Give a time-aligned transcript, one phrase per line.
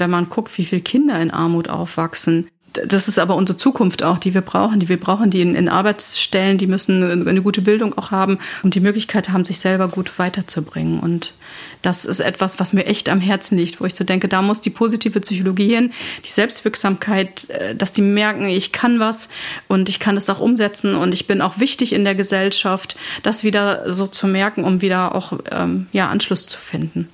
[0.00, 4.18] Wenn man guckt, wie viele Kinder in Armut aufwachsen, das ist aber unsere Zukunft auch,
[4.18, 4.78] die wir brauchen.
[4.78, 8.74] Die wir brauchen die in, in, Arbeitsstellen, die müssen eine gute Bildung auch haben und
[8.74, 11.00] die Möglichkeit haben, sich selber gut weiterzubringen.
[11.00, 11.34] Und
[11.82, 14.60] das ist etwas, was mir echt am Herzen liegt, wo ich so denke, da muss
[14.60, 15.92] die positive Psychologie hin,
[16.24, 19.28] die Selbstwirksamkeit, äh, dass die merken, ich kann was
[19.66, 23.42] und ich kann es auch umsetzen und ich bin auch wichtig in der Gesellschaft, das
[23.42, 27.08] wieder so zu merken, um wieder auch ähm, ja, Anschluss zu finden.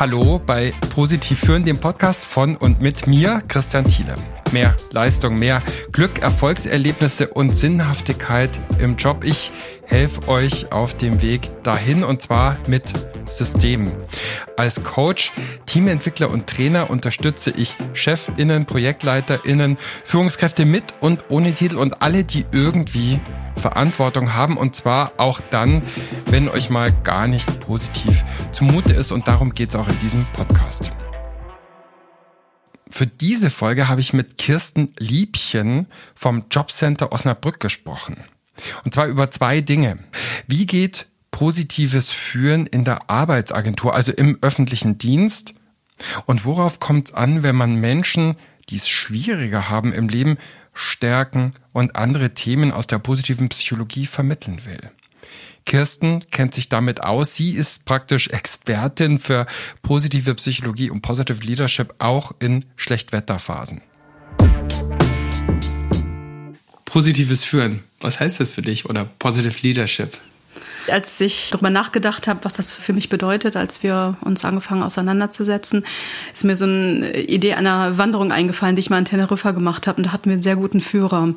[0.00, 4.14] Hallo bei Positiv Führen, dem Podcast von und mit mir, Christian Thiele.
[4.52, 9.22] Mehr Leistung, mehr Glück, Erfolgserlebnisse und Sinnhaftigkeit im Job.
[9.24, 9.52] Ich
[9.84, 12.92] helfe euch auf dem Weg dahin und zwar mit
[13.30, 13.92] Systemen.
[14.56, 15.32] Als Coach,
[15.66, 22.44] Teamentwickler und Trainer unterstütze ich Chefinnen, Projektleiterinnen, Führungskräfte mit und ohne Titel und alle, die
[22.50, 23.20] irgendwie
[23.56, 25.82] Verantwortung haben und zwar auch dann,
[26.26, 30.24] wenn euch mal gar nicht positiv zumute ist und darum geht es auch in diesem
[30.24, 30.90] Podcast.
[32.90, 38.24] Für diese Folge habe ich mit Kirsten Liebchen vom Jobcenter Osnabrück gesprochen.
[38.84, 39.98] Und zwar über zwei Dinge.
[40.46, 45.54] Wie geht positives Führen in der Arbeitsagentur, also im öffentlichen Dienst?
[46.26, 48.36] Und worauf kommt es an, wenn man Menschen,
[48.68, 50.38] die es schwieriger haben im Leben,
[50.72, 54.90] Stärken und andere Themen aus der positiven Psychologie vermitteln will.
[55.66, 57.34] Kirsten kennt sich damit aus.
[57.34, 59.46] Sie ist praktisch Expertin für
[59.82, 63.82] positive Psychologie und Positive Leadership auch in Schlechtwetterphasen.
[66.84, 70.18] Positives Führen, was heißt das für dich oder Positive Leadership?
[70.88, 75.84] Als ich darüber nachgedacht habe, was das für mich bedeutet, als wir uns angefangen auseinanderzusetzen,
[76.32, 79.98] ist mir so eine Idee einer Wanderung eingefallen, die ich mal in Teneriffa gemacht habe.
[79.98, 81.34] Und da hatten wir einen sehr guten Führer.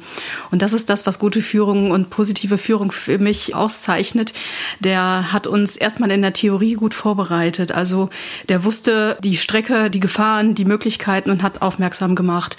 [0.52, 4.34] Und das ist das, was gute Führung und positive Führung für mich auszeichnet.
[4.80, 7.72] Der hat uns erstmal in der Theorie gut vorbereitet.
[7.72, 8.10] Also
[8.50, 12.58] der wusste die Strecke, die Gefahren, die Möglichkeiten und hat aufmerksam gemacht.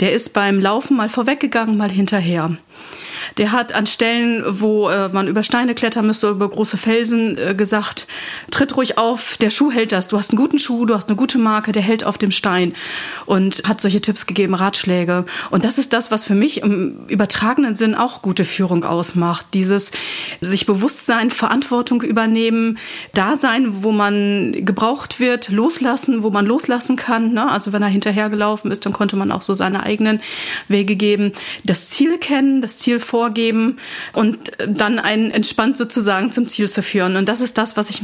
[0.00, 2.56] Der ist beim Laufen mal vorweggegangen, mal hinterher.
[3.38, 7.54] Der hat an Stellen, wo äh, man über Steine klettern müsste, über große Felsen äh,
[7.54, 8.06] gesagt,
[8.50, 10.08] tritt ruhig auf, der Schuh hält das.
[10.08, 12.74] Du hast einen guten Schuh, du hast eine gute Marke, der hält auf dem Stein.
[13.26, 15.24] Und hat solche Tipps gegeben, Ratschläge.
[15.50, 19.46] Und das ist das, was für mich im übertragenen Sinn auch gute Führung ausmacht.
[19.54, 19.90] Dieses
[20.40, 22.78] sich bewusst sein, Verantwortung übernehmen,
[23.14, 27.32] da sein, wo man gebraucht wird, loslassen, wo man loslassen kann.
[27.32, 27.50] Ne?
[27.50, 30.20] Also wenn er hinterhergelaufen ist, dann konnte man auch so seine eigenen
[30.68, 31.32] Wege geben.
[31.64, 33.78] Das Ziel kennen, das Ziel vor vorgeben
[34.12, 37.16] und dann einen entspannt sozusagen zum Ziel zu führen.
[37.16, 38.02] Und das ist das, was ich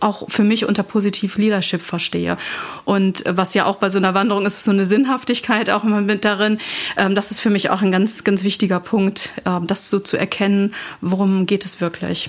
[0.00, 2.36] auch für mich unter Positiv Leadership verstehe.
[2.84, 6.02] Und was ja auch bei so einer Wanderung ist, ist so eine Sinnhaftigkeit auch immer
[6.02, 6.58] mit darin.
[6.98, 10.18] Ähm, das ist für mich auch ein ganz, ganz wichtiger Punkt, ähm, das so zu
[10.18, 12.28] erkennen, worum geht es wirklich.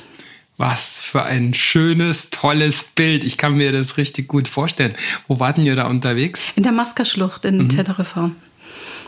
[0.56, 3.25] Was für ein schönes, tolles Bild.
[3.25, 4.94] Ich kann mir das richtig gut vorstellen.
[5.28, 6.53] Wo warten ihr da unterwegs?
[6.56, 7.70] In der Maskerschlucht in mhm.
[7.70, 8.31] Teneriffa.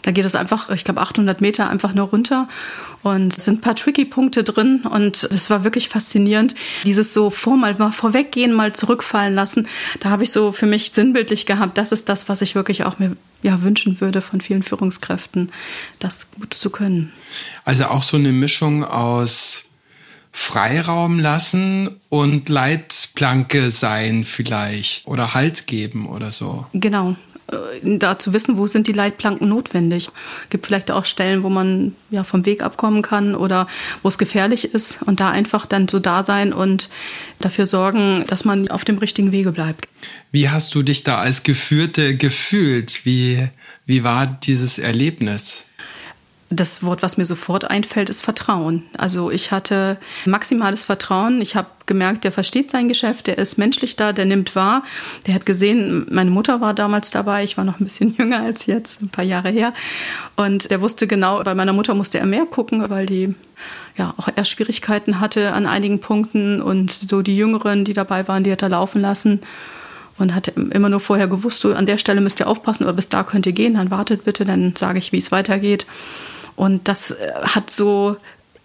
[0.03, 2.47] Da geht es einfach, ich glaube, 800 Meter einfach nur runter
[3.01, 6.55] und es sind ein paar tricky Punkte drin und es war wirklich faszinierend.
[6.83, 9.67] Dieses so vor mal, mal vorweggehen, mal zurückfallen lassen,
[10.01, 12.99] da habe ich so für mich sinnbildlich gehabt, das ist das, was ich wirklich auch
[12.99, 15.51] mir ja, wünschen würde von vielen Führungskräften,
[15.99, 17.11] das gut zu können.
[17.65, 19.63] Also auch so eine Mischung aus
[20.33, 26.65] Freiraum lassen und Leitplanke sein vielleicht oder Halt geben oder so.
[26.73, 27.15] Genau,
[27.81, 30.09] da zu wissen, wo sind die Leitplanken notwendig.
[30.49, 33.67] Gibt vielleicht auch Stellen, wo man ja vom Weg abkommen kann oder
[34.01, 36.89] wo es gefährlich ist und da einfach dann so da sein und
[37.39, 39.87] dafür sorgen, dass man auf dem richtigen Wege bleibt.
[40.31, 43.05] Wie hast du dich da als Geführte gefühlt?
[43.05, 43.47] Wie,
[43.85, 45.65] wie war dieses Erlebnis?
[46.55, 48.83] Das Wort, was mir sofort einfällt, ist Vertrauen.
[48.95, 51.41] Also ich hatte maximales Vertrauen.
[51.41, 54.83] Ich habe gemerkt, der versteht sein Geschäft, der ist menschlich da, der nimmt wahr.
[55.25, 58.67] Der hat gesehen, meine Mutter war damals dabei, ich war noch ein bisschen jünger als
[58.67, 59.73] jetzt, ein paar Jahre her.
[60.35, 63.33] Und der wusste genau, bei meiner Mutter musste er mehr gucken, weil die
[63.97, 66.61] ja auch erst Schwierigkeiten hatte an einigen Punkten.
[66.61, 69.39] Und so die Jüngeren, die dabei waren, die hat er laufen lassen
[70.19, 73.09] und hat immer nur vorher gewusst, so an der Stelle müsst ihr aufpassen oder bis
[73.09, 75.87] da könnt ihr gehen, dann wartet bitte, dann sage ich, wie es weitergeht.
[76.55, 78.17] Und das äh, hat so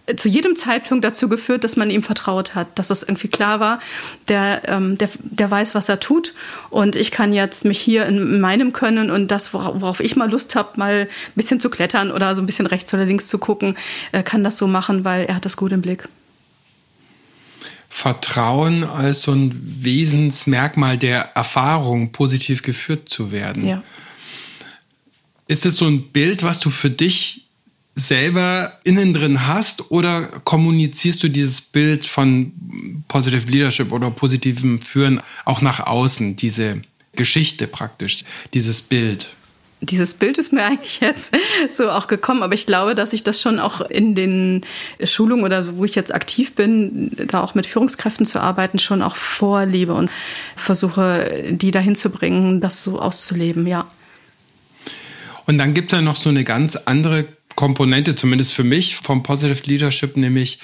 [0.09, 3.61] äh, zu jedem Zeitpunkt dazu geführt, dass man ihm vertraut hat, dass es irgendwie klar
[3.61, 3.81] war,
[4.29, 6.35] der, ähm, der, der weiß, was er tut
[6.71, 10.55] und ich kann jetzt mich hier in meinem Können und das, worauf ich mal Lust
[10.55, 13.77] habe, mal ein bisschen zu klettern oder so ein bisschen rechts oder links zu gucken,
[14.13, 16.09] äh, kann das so machen, weil er hat das gut im Blick.
[17.91, 23.67] Vertrauen als so ein Wesensmerkmal der Erfahrung, positiv geführt zu werden.
[23.67, 23.83] Ja.
[25.47, 27.48] Ist es so ein Bild, was du für dich
[27.99, 32.53] selber innen drin hast oder kommunizierst du dieses Bild von
[33.09, 36.83] Positive Leadership oder positivem Führen auch nach außen, diese
[37.15, 38.25] Geschichte praktisch,
[38.55, 39.29] dieses Bild?
[39.81, 41.33] dieses Bild ist mir eigentlich jetzt
[41.71, 44.63] so auch gekommen, aber ich glaube, dass ich das schon auch in den
[45.05, 49.17] Schulungen oder wo ich jetzt aktiv bin, da auch mit Führungskräften zu arbeiten, schon auch
[49.17, 50.11] vorlebe und
[50.57, 53.87] versuche, die dahin zu bringen, das so auszuleben, ja.
[55.47, 57.27] Und dann gibt es ja noch so eine ganz andere
[57.59, 60.61] Komponente, zumindest für mich, vom Positive Leadership, nämlich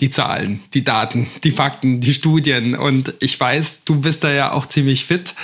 [0.00, 2.74] die Zahlen, die Daten, die Fakten, die Studien.
[2.74, 5.36] Und ich weiß, du bist da ja auch ziemlich fit.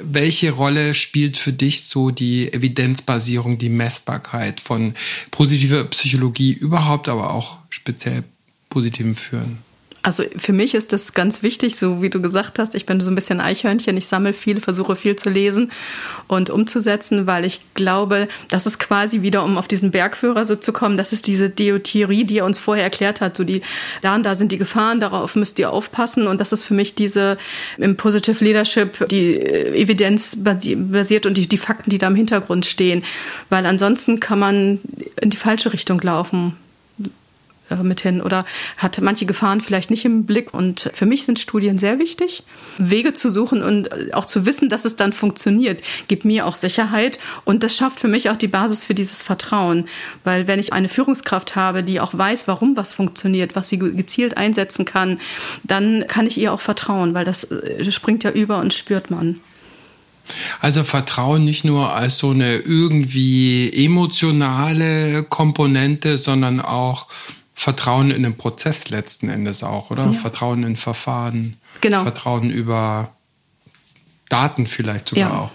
[0.00, 4.94] Welche Rolle spielt für dich so die Evidenzbasierung, die Messbarkeit von
[5.30, 8.24] positiver Psychologie überhaupt, aber auch speziell
[8.70, 9.58] positivem Führen?
[10.02, 13.10] Also für mich ist das ganz wichtig, so wie du gesagt hast, ich bin so
[13.10, 15.72] ein bisschen Eichhörnchen, ich sammle viel, versuche viel zu lesen
[16.28, 20.72] und umzusetzen, weil ich glaube, das ist quasi wieder, um auf diesen Bergführer so zu
[20.72, 23.62] kommen, das ist diese Theorie, die er uns vorher erklärt hat, so die,
[24.02, 26.26] da und da sind die Gefahren, darauf müsst ihr aufpassen.
[26.26, 27.36] Und das ist für mich diese
[27.76, 32.66] im Positive Leadership, die äh, Evidenz basiert und die, die Fakten, die da im Hintergrund
[32.66, 33.02] stehen,
[33.50, 34.80] weil ansonsten kann man
[35.20, 36.56] in die falsche Richtung laufen.
[37.70, 38.44] Äh, mit hin oder
[38.76, 40.54] hat manche Gefahren vielleicht nicht im Blick.
[40.54, 42.42] Und für mich sind Studien sehr wichtig.
[42.78, 47.18] Wege zu suchen und auch zu wissen, dass es dann funktioniert, gibt mir auch Sicherheit.
[47.44, 49.86] Und das schafft für mich auch die Basis für dieses Vertrauen.
[50.24, 54.36] Weil wenn ich eine Führungskraft habe, die auch weiß, warum was funktioniert, was sie gezielt
[54.36, 55.20] einsetzen kann,
[55.64, 59.40] dann kann ich ihr auch vertrauen, weil das äh, springt ja über und spürt man.
[60.60, 67.06] Also Vertrauen nicht nur als so eine irgendwie emotionale Komponente, sondern auch
[67.58, 70.04] Vertrauen in den Prozess letzten Endes auch, oder?
[70.04, 70.12] Ja.
[70.12, 71.56] Vertrauen in Verfahren.
[71.80, 72.04] Genau.
[72.04, 73.16] Vertrauen über
[74.28, 75.38] Daten vielleicht sogar ja.
[75.40, 75.50] auch.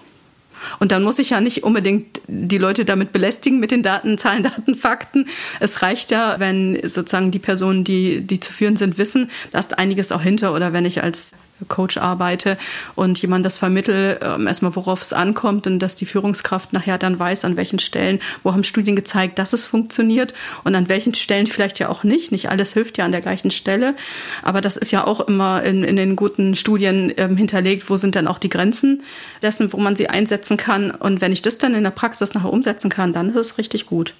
[0.80, 4.44] Und dann muss ich ja nicht unbedingt die Leute damit belästigen mit den Daten, Zahlen,
[4.44, 5.30] Daten, Fakten.
[5.62, 9.78] Es reicht ja, wenn sozusagen die Personen, die, die zu führen sind, wissen, da ist
[9.78, 10.54] einiges auch hinter.
[10.54, 11.32] Oder wenn ich als
[11.66, 12.58] Coach arbeite
[12.96, 17.20] und jemand das vermittel, ähm, erstmal worauf es ankommt und dass die Führungskraft nachher dann
[17.20, 20.34] weiß, an welchen Stellen, wo haben Studien gezeigt, dass es funktioniert
[20.64, 22.32] und an welchen Stellen vielleicht ja auch nicht.
[22.32, 23.96] Nicht alles hilft ja an der gleichen Stelle,
[24.42, 28.16] aber das ist ja auch immer in, in den guten Studien ähm, hinterlegt, wo sind
[28.16, 29.04] dann auch die Grenzen
[29.42, 30.92] dessen, wo man sie einsetzen kann.
[30.92, 33.86] Und wenn ich das dann in der Praxis nachher umsetzen kann, dann ist es richtig
[33.86, 34.14] gut.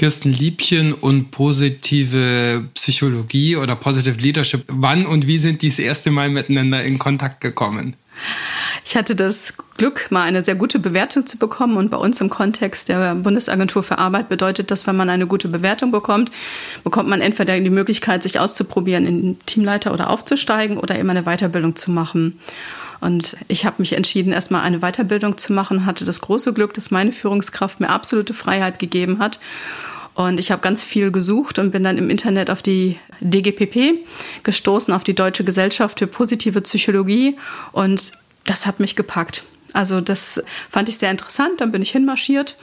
[0.00, 4.64] Kirsten Liebchen und positive Psychologie oder Positive Leadership.
[4.68, 7.96] Wann und wie sind die das erste Mal miteinander in Kontakt gekommen?
[8.82, 11.76] Ich hatte das Glück, mal eine sehr gute Bewertung zu bekommen.
[11.76, 15.48] Und bei uns im Kontext der Bundesagentur für Arbeit bedeutet das, wenn man eine gute
[15.48, 16.30] Bewertung bekommt,
[16.82, 21.76] bekommt man entweder die Möglichkeit, sich auszuprobieren, in Teamleiter oder aufzusteigen oder eben eine Weiterbildung
[21.76, 22.40] zu machen.
[23.02, 26.90] Und ich habe mich entschieden, erstmal eine Weiterbildung zu machen, hatte das große Glück, dass
[26.90, 29.40] meine Führungskraft mir absolute Freiheit gegeben hat
[30.14, 34.04] und ich habe ganz viel gesucht und bin dann im Internet auf die DGPP
[34.42, 37.36] gestoßen, auf die Deutsche Gesellschaft für positive Psychologie.
[37.72, 38.12] Und
[38.44, 39.44] das hat mich gepackt.
[39.72, 41.60] Also das fand ich sehr interessant.
[41.60, 42.56] Dann bin ich hinmarschiert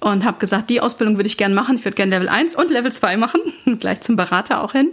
[0.00, 1.76] und habe gesagt, die Ausbildung würde ich gerne machen.
[1.76, 3.40] Ich würde gerne Level 1 und Level 2 machen,
[3.78, 4.90] gleich zum Berater auch hin.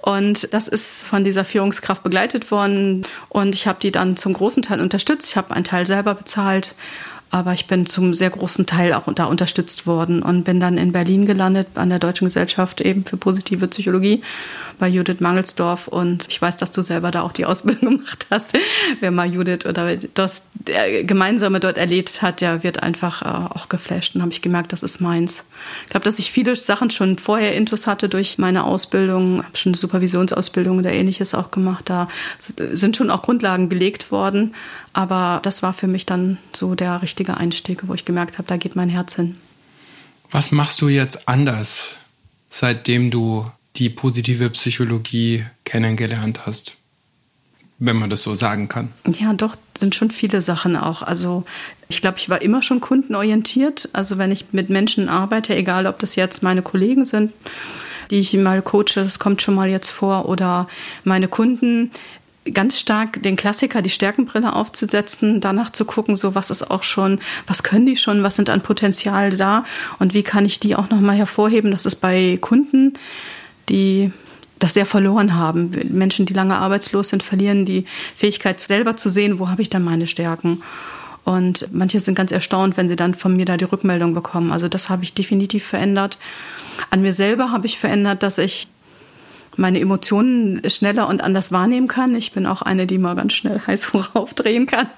[0.00, 4.62] Und das ist von dieser Führungskraft begleitet worden und ich habe die dann zum großen
[4.62, 5.30] Teil unterstützt.
[5.30, 6.76] Ich habe einen Teil selber bezahlt
[7.34, 10.92] aber ich bin zum sehr großen Teil auch da unterstützt worden und bin dann in
[10.92, 14.22] Berlin gelandet an der Deutschen Gesellschaft eben für positive Psychologie
[14.78, 15.88] bei Judith Mangelsdorf.
[15.88, 18.52] Und ich weiß, dass du selber da auch die Ausbildung gemacht hast.
[19.00, 20.44] Wer mal Judith oder das
[21.02, 24.14] Gemeinsame dort erlebt hat, der wird einfach äh, auch geflasht.
[24.14, 25.44] Und habe ich gemerkt, das ist meins.
[25.86, 29.42] Ich glaube, dass ich viele Sachen schon vorher Intus hatte durch meine Ausbildung.
[29.42, 31.90] habe schon eine Supervisionsausbildung oder ähnliches auch gemacht.
[31.90, 32.06] Da
[32.38, 34.54] sind schon auch Grundlagen gelegt worden.
[34.92, 38.56] Aber das war für mich dann so der richtige Einstieg, wo ich gemerkt habe, da
[38.56, 39.36] geht mein Herz hin.
[40.30, 41.90] Was machst du jetzt anders,
[42.48, 46.76] seitdem du die positive Psychologie kennengelernt hast?
[47.78, 48.90] Wenn man das so sagen kann.
[49.18, 51.02] Ja, doch, sind schon viele Sachen auch.
[51.02, 51.44] Also
[51.88, 53.88] ich glaube, ich war immer schon kundenorientiert.
[53.92, 57.32] Also wenn ich mit Menschen arbeite, egal ob das jetzt meine Kollegen sind,
[58.10, 60.68] die ich mal coache, das kommt schon mal jetzt vor, oder
[61.02, 61.90] meine Kunden,
[62.52, 67.20] ganz stark den Klassiker, die Stärkenbrille aufzusetzen, danach zu gucken, so was ist auch schon,
[67.46, 69.64] was können die schon, was sind an Potenzial da
[69.98, 71.70] und wie kann ich die auch nochmal hervorheben.
[71.70, 72.94] Das ist bei Kunden,
[73.68, 74.12] die
[74.58, 75.72] das sehr verloren haben.
[75.90, 79.82] Menschen, die lange arbeitslos sind, verlieren die Fähigkeit selber zu sehen, wo habe ich dann
[79.82, 80.62] meine Stärken.
[81.24, 84.52] Und manche sind ganz erstaunt, wenn sie dann von mir da die Rückmeldung bekommen.
[84.52, 86.18] Also das habe ich definitiv verändert.
[86.90, 88.68] An mir selber habe ich verändert, dass ich
[89.56, 92.14] meine Emotionen schneller und anders wahrnehmen kann.
[92.14, 94.88] Ich bin auch eine, die mal ganz schnell heiß hochaufdrehen kann.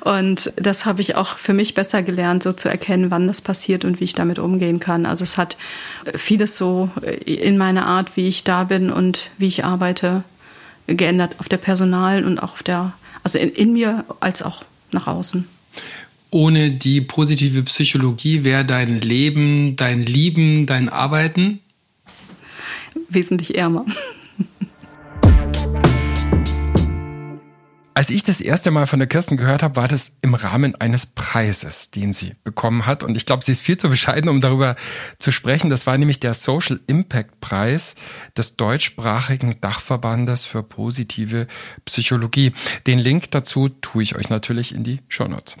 [0.00, 3.84] Und das habe ich auch für mich besser gelernt, so zu erkennen, wann das passiert
[3.84, 5.06] und wie ich damit umgehen kann.
[5.06, 5.56] Also es hat
[6.14, 6.90] vieles so
[7.24, 10.24] in meiner Art, wie ich da bin und wie ich arbeite,
[10.86, 12.92] geändert auf der Personal und auch auf der,
[13.22, 15.46] also in, in mir als auch nach außen.
[16.32, 21.60] Ohne die positive Psychologie wäre dein Leben, dein Lieben, dein Arbeiten
[23.08, 23.84] wesentlich ärmer.
[27.92, 31.04] Als ich das erste Mal von der Kirsten gehört habe, war das im Rahmen eines
[31.04, 33.02] Preises, den sie bekommen hat.
[33.02, 34.76] Und ich glaube, sie ist viel zu bescheiden, um darüber
[35.18, 35.68] zu sprechen.
[35.68, 37.96] Das war nämlich der Social Impact Preis
[38.38, 41.46] des deutschsprachigen Dachverbandes für positive
[41.84, 42.52] Psychologie.
[42.86, 45.58] Den Link dazu tue ich euch natürlich in die Show Notes.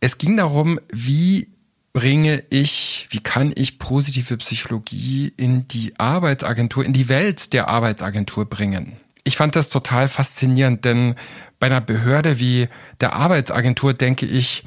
[0.00, 1.53] Es ging darum, wie
[1.94, 8.44] bringe ich, wie kann ich positive Psychologie in die Arbeitsagentur, in die Welt der Arbeitsagentur
[8.44, 8.96] bringen?
[9.22, 11.14] Ich fand das total faszinierend, denn
[11.58, 12.68] bei einer Behörde wie
[13.00, 14.64] der Arbeitsagentur denke ich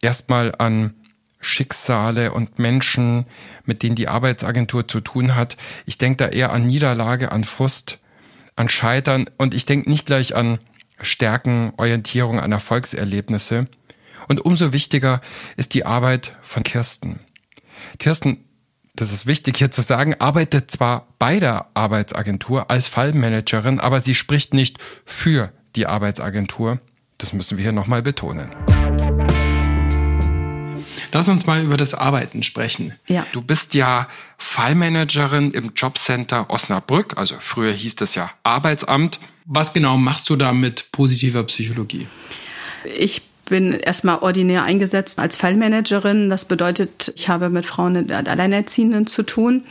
[0.00, 0.94] erstmal an
[1.40, 3.26] Schicksale und Menschen,
[3.64, 5.56] mit denen die Arbeitsagentur zu tun hat.
[5.84, 7.98] Ich denke da eher an Niederlage, an Frust,
[8.54, 10.60] an Scheitern und ich denke nicht gleich an
[11.00, 13.66] Stärken, Orientierung, an Erfolgserlebnisse.
[14.28, 15.20] Und umso wichtiger
[15.56, 17.20] ist die Arbeit von Kirsten.
[17.98, 18.44] Kirsten,
[18.94, 24.14] das ist wichtig hier zu sagen, arbeitet zwar bei der Arbeitsagentur als Fallmanagerin, aber sie
[24.14, 26.80] spricht nicht für die Arbeitsagentur.
[27.18, 28.54] Das müssen wir hier nochmal betonen.
[31.12, 32.94] Lass uns mal über das Arbeiten sprechen.
[33.06, 33.26] Ja.
[33.32, 39.20] Du bist ja Fallmanagerin im Jobcenter Osnabrück, also früher hieß das ja Arbeitsamt.
[39.44, 42.08] Was genau machst du da mit positiver Psychologie?
[42.96, 46.30] Ich bin erstmal ordinär eingesetzt als Fallmanagerin.
[46.30, 49.64] Das bedeutet, ich habe mit Frauen und Alleinerziehenden zu tun.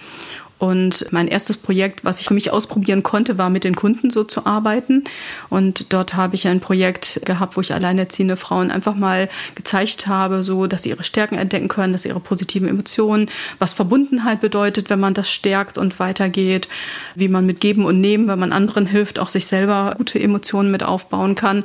[0.59, 4.23] Und mein erstes Projekt, was ich für mich ausprobieren konnte, war mit den Kunden so
[4.23, 5.05] zu arbeiten.
[5.49, 10.43] Und dort habe ich ein Projekt gehabt, wo ich alleinerziehende Frauen einfach mal gezeigt habe,
[10.43, 14.91] so, dass sie ihre Stärken entdecken können, dass sie ihre positiven Emotionen, was Verbundenheit bedeutet,
[14.91, 16.67] wenn man das stärkt und weitergeht,
[17.15, 20.69] wie man mit Geben und Nehmen, wenn man anderen hilft, auch sich selber gute Emotionen
[20.69, 21.63] mit aufbauen kann.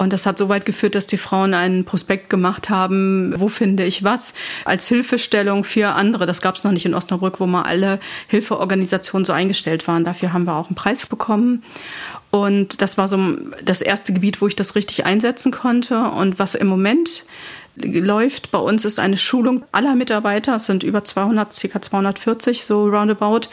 [0.00, 3.84] Und das hat so weit geführt, dass die Frauen einen Prospekt gemacht haben, wo finde
[3.84, 4.32] ich was,
[4.64, 6.24] als Hilfestellung für andere.
[6.24, 10.06] Das gab es noch nicht in Osnabrück, wo mal alle Hilfeorganisationen so eingestellt waren.
[10.06, 11.62] Dafür haben wir auch einen Preis bekommen.
[12.30, 15.98] Und das war so das erste Gebiet, wo ich das richtig einsetzen konnte.
[15.98, 17.26] Und was im Moment
[17.76, 18.50] läuft.
[18.50, 21.82] Bei uns ist eine Schulung aller Mitarbeiter, es sind über 200, ca.
[21.82, 23.48] 240 so roundabout,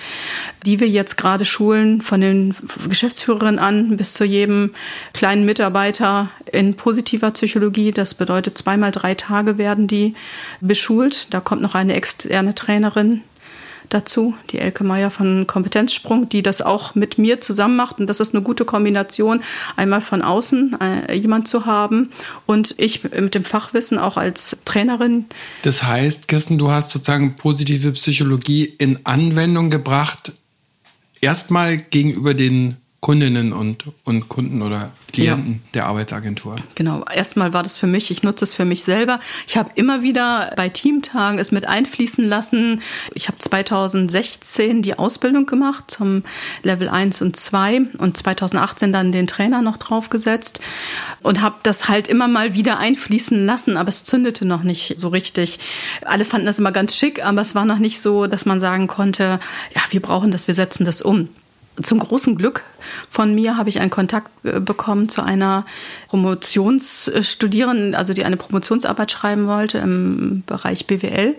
[0.65, 2.55] die wir jetzt gerade schulen, von den
[2.87, 4.73] Geschäftsführerinnen an bis zu jedem
[5.13, 7.91] kleinen Mitarbeiter in positiver Psychologie.
[7.91, 10.15] Das bedeutet, zweimal drei Tage werden die
[10.61, 11.33] beschult.
[11.33, 13.21] Da kommt noch eine externe Trainerin
[13.89, 17.99] dazu, die Elke Meier von Kompetenzsprung, die das auch mit mir zusammen macht.
[17.99, 19.41] Und das ist eine gute Kombination,
[19.75, 22.11] einmal von außen äh, jemand zu haben
[22.45, 25.25] und ich mit dem Fachwissen auch als Trainerin.
[25.61, 30.33] Das heißt, Kirsten, du hast sozusagen positive Psychologie in Anwendung gebracht,
[31.21, 35.59] erstmal gegenüber den Kundinnen und, und Kunden oder Klienten ja.
[35.75, 36.55] der Arbeitsagentur.
[36.73, 39.19] Genau, erstmal war das für mich, ich nutze es für mich selber.
[39.45, 42.81] Ich habe immer wieder bei Teamtagen es mit einfließen lassen.
[43.13, 46.23] Ich habe 2016 die Ausbildung gemacht zum
[46.63, 50.59] Level 1 und 2 und 2018 dann den Trainer noch draufgesetzt
[51.21, 55.09] und habe das halt immer mal wieder einfließen lassen, aber es zündete noch nicht so
[55.09, 55.59] richtig.
[56.03, 58.87] Alle fanden das immer ganz schick, aber es war noch nicht so, dass man sagen
[58.87, 59.39] konnte,
[59.75, 61.29] ja, wir brauchen das, wir setzen das um
[61.81, 62.63] zum großen Glück
[63.09, 65.65] von mir habe ich einen Kontakt äh, bekommen zu einer
[66.09, 71.35] Promotionsstudierenden, also die eine Promotionsarbeit schreiben wollte im Bereich BWL.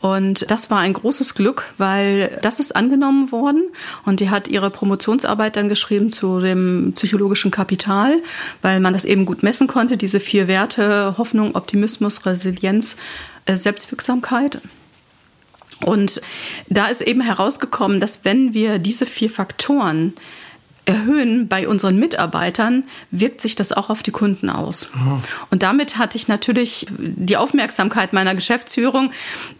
[0.00, 3.64] Und das war ein großes Glück, weil das ist angenommen worden
[4.04, 8.22] und die hat ihre Promotionsarbeit dann geschrieben zu dem psychologischen Kapital,
[8.60, 12.96] weil man das eben gut messen konnte, diese vier Werte Hoffnung, Optimismus, Resilienz,
[13.46, 14.60] äh, Selbstwirksamkeit.
[15.84, 16.20] Und
[16.68, 20.14] da ist eben herausgekommen, dass wenn wir diese vier Faktoren
[20.86, 24.90] erhöhen bei unseren Mitarbeitern, wirkt sich das auch auf die Kunden aus.
[24.94, 25.20] Aha.
[25.50, 29.10] Und damit hatte ich natürlich die Aufmerksamkeit meiner Geschäftsführung,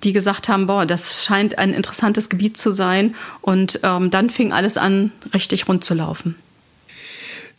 [0.04, 3.16] die gesagt haben, boah, das scheint ein interessantes Gebiet zu sein.
[3.40, 6.37] Und ähm, dann fing alles an, richtig rund zu laufen.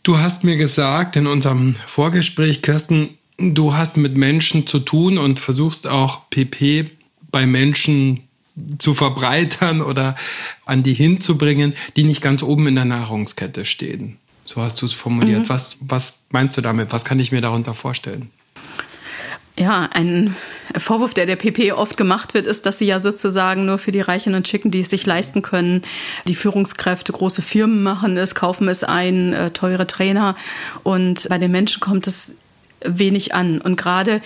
[0.02, 5.40] Du hast mir gesagt in unserem Vorgespräch, Kirsten, du hast mit Menschen zu tun und
[5.40, 6.90] versuchst auch PP
[7.30, 8.27] bei Menschen
[8.78, 10.16] zu verbreitern oder
[10.64, 14.18] an die hinzubringen, die nicht ganz oben in der Nahrungskette stehen.
[14.44, 15.40] So hast du es formuliert.
[15.40, 15.48] Mhm.
[15.48, 16.92] Was, was meinst du damit?
[16.92, 18.30] Was kann ich mir darunter vorstellen?
[19.58, 20.36] Ja, ein
[20.76, 24.00] Vorwurf, der der PP oft gemacht wird, ist, dass sie ja sozusagen nur für die
[24.00, 25.82] Reichen und Schicken, die es sich leisten können,
[26.28, 30.36] die Führungskräfte große Firmen machen es, kaufen es ein, äh, teure Trainer.
[30.84, 32.36] Und bei den Menschen kommt es
[32.84, 33.60] wenig an.
[33.60, 34.20] Und gerade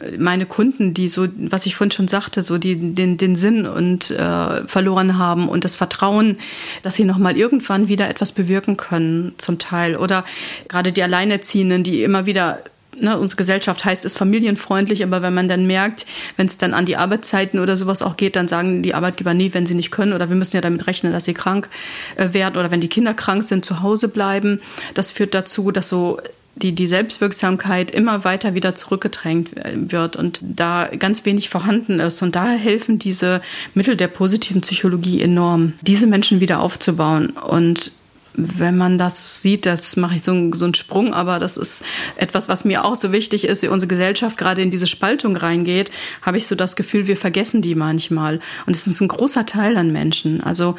[0.00, 3.66] äh, meine Kunden, die so, was ich vorhin schon sagte, so die den, den Sinn
[3.66, 6.38] und äh, verloren haben und das Vertrauen,
[6.82, 9.96] dass sie nochmal irgendwann wieder etwas bewirken können, zum Teil.
[9.96, 10.24] Oder
[10.68, 12.60] gerade die Alleinerziehenden, die immer wieder
[13.00, 16.86] ne, unsere Gesellschaft heißt es familienfreundlich, aber wenn man dann merkt, wenn es dann an
[16.86, 20.12] die Arbeitszeiten oder sowas auch geht, dann sagen die Arbeitgeber nie, wenn sie nicht können
[20.12, 21.68] oder wir müssen ja damit rechnen, dass sie krank
[22.16, 24.60] äh, werden oder wenn die Kinder krank sind, zu Hause bleiben.
[24.94, 26.20] Das führt dazu, dass so
[26.56, 32.22] die, die Selbstwirksamkeit immer weiter wieder zurückgedrängt äh, wird und da ganz wenig vorhanden ist.
[32.22, 33.42] Und daher helfen diese
[33.74, 37.30] Mittel der positiven Psychologie enorm, diese Menschen wieder aufzubauen.
[37.30, 37.92] Und
[38.36, 41.82] wenn man das sieht, das mache ich so, einen, so einen Sprung, aber das ist
[42.16, 45.90] etwas, was mir auch so wichtig ist, wie unsere Gesellschaft gerade in diese Spaltung reingeht,
[46.20, 48.40] habe ich so das Gefühl, wir vergessen die manchmal.
[48.66, 50.42] Und es ist ein großer Teil an Menschen.
[50.42, 50.76] Also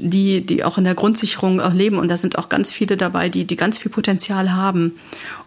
[0.00, 1.98] die, die auch in der Grundsicherung leben.
[1.98, 4.98] Und da sind auch ganz viele dabei, die, die ganz viel Potenzial haben.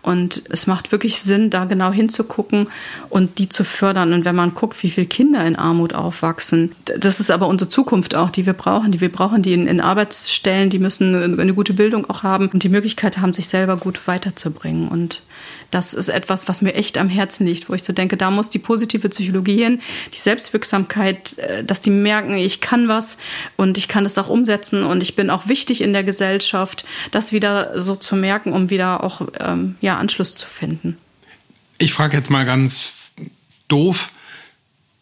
[0.01, 2.67] Und es macht wirklich Sinn, da genau hinzugucken
[3.09, 4.13] und die zu fördern.
[4.13, 8.15] Und wenn man guckt, wie viele Kinder in Armut aufwachsen, das ist aber unsere Zukunft
[8.15, 8.91] auch, die wir brauchen.
[8.91, 12.63] Die wir brauchen, die in, in Arbeitsstellen, die müssen eine gute Bildung auch haben und
[12.63, 14.87] die Möglichkeit haben, sich selber gut weiterzubringen.
[14.87, 15.23] Und
[15.73, 18.49] das ist etwas, was mir echt am Herzen liegt, wo ich so denke, da muss
[18.49, 19.81] die positive Psychologie hin,
[20.13, 23.17] die Selbstwirksamkeit, äh, dass die merken, ich kann was
[23.55, 27.31] und ich kann es auch umsetzen und ich bin auch wichtig in der Gesellschaft, das
[27.31, 30.97] wieder so zu merken, um wieder auch ähm, ja, Anschluss zu finden.
[31.77, 32.93] Ich frage jetzt mal ganz
[33.67, 34.11] doof,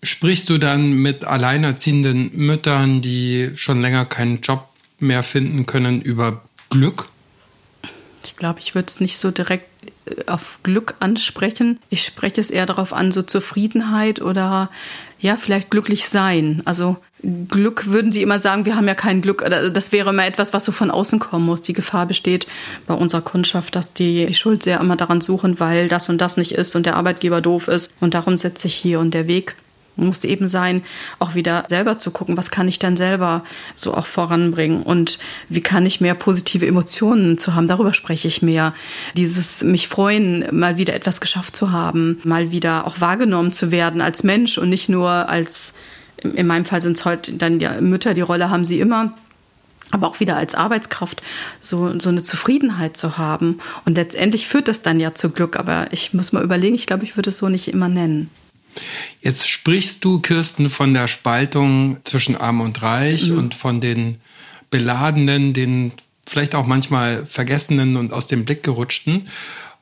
[0.04, 4.68] sprichst du dann mit alleinerziehenden Müttern, die schon länger keinen Job
[5.00, 7.10] mehr finden können, über Glück?
[8.24, 9.71] Ich glaube, ich würde es nicht so direkt
[10.26, 11.80] auf Glück ansprechen.
[11.90, 14.70] Ich spreche es eher darauf an, so Zufriedenheit oder
[15.20, 16.64] ja, vielleicht glücklich sein.
[16.66, 16.98] Also
[17.48, 19.46] Glück würden Sie immer sagen, wir haben ja kein Glück.
[19.74, 21.62] Das wäre immer etwas, was so von außen kommen muss.
[21.62, 22.48] Die Gefahr besteht
[22.88, 26.38] bei unserer Kundschaft, dass die die Schuld sehr immer daran suchen, weil das und das
[26.38, 27.94] nicht ist und der Arbeitgeber doof ist.
[28.00, 29.56] Und darum setze ich hier und der Weg
[29.96, 30.84] muss eben sein,
[31.20, 33.44] auch wieder selber zu gucken, was kann ich denn selber
[33.76, 35.20] so auch voranbringen und
[35.50, 37.68] wie kann ich mehr positive Emotionen zu haben.
[37.68, 38.74] Darüber spreche ich mehr.
[39.16, 44.02] Dieses mich freuen, mal wieder etwas geschafft zu haben, mal wieder auch wahrgenommen zu werden
[44.02, 45.74] als Mensch und nicht nur als,
[46.24, 49.14] in meinem Fall sind es heute dann ja Mütter, die Rolle haben sie immer
[49.92, 51.22] aber auch wieder als Arbeitskraft
[51.60, 53.60] so, so eine Zufriedenheit zu haben.
[53.84, 55.58] Und letztendlich führt das dann ja zu Glück.
[55.58, 58.30] Aber ich muss mal überlegen, ich glaube, ich würde es so nicht immer nennen.
[59.22, 63.38] Jetzt sprichst du, Kirsten, von der Spaltung zwischen Arm und Reich mhm.
[63.38, 64.18] und von den
[64.70, 65.92] beladenen, den
[66.26, 69.28] vielleicht auch manchmal vergessenen und aus dem Blick gerutschten.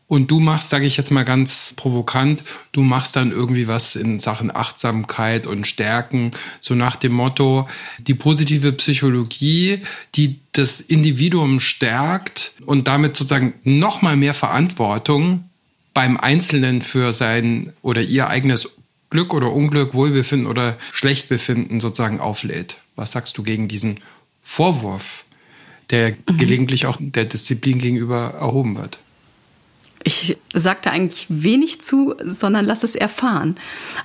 [0.09, 4.19] Und du machst, sage ich jetzt mal ganz provokant, du machst dann irgendwie was in
[4.19, 9.83] Sachen Achtsamkeit und Stärken, so nach dem Motto, die positive Psychologie,
[10.15, 15.47] die das Individuum stärkt und damit sozusagen nochmal mehr Verantwortung
[15.93, 18.67] beim Einzelnen für sein oder ihr eigenes
[19.09, 22.77] Glück oder Unglück, Wohlbefinden oder Schlechtbefinden sozusagen auflädt.
[22.95, 23.99] Was sagst du gegen diesen
[24.43, 25.25] Vorwurf,
[25.89, 26.37] der mhm.
[26.37, 28.99] gelegentlich auch der Disziplin gegenüber erhoben wird?
[30.03, 33.55] ich sagte eigentlich wenig zu, sondern lass es erfahren.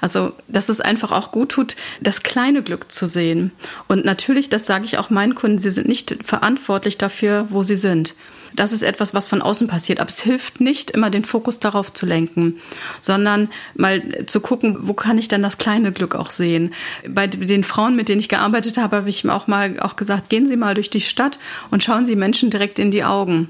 [0.00, 3.52] Also, dass es einfach auch gut tut, das kleine Glück zu sehen.
[3.86, 7.76] Und natürlich, das sage ich auch meinen Kunden, sie sind nicht verantwortlich dafür, wo sie
[7.76, 8.14] sind.
[8.54, 10.00] Das ist etwas, was von außen passiert.
[10.00, 12.60] Aber es hilft nicht, immer den Fokus darauf zu lenken,
[13.00, 16.72] sondern mal zu gucken, wo kann ich denn das kleine Glück auch sehen.
[17.08, 20.46] Bei den Frauen, mit denen ich gearbeitet habe, habe ich auch mal auch gesagt, gehen
[20.46, 21.38] Sie mal durch die Stadt
[21.70, 23.48] und schauen Sie Menschen direkt in die Augen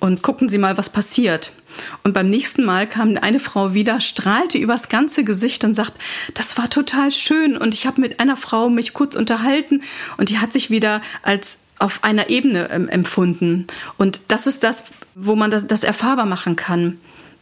[0.00, 1.52] und gucken Sie mal, was passiert.
[2.02, 5.92] Und beim nächsten Mal kam eine Frau wieder, strahlte übers ganze Gesicht und sagt,
[6.34, 7.56] das war total schön.
[7.56, 9.82] Und ich habe mit einer Frau mich kurz unterhalten
[10.16, 13.66] und die hat sich wieder als auf einer Ebene ähm, empfunden.
[13.98, 16.98] Und das ist das, wo man das, das erfahrbar machen kann.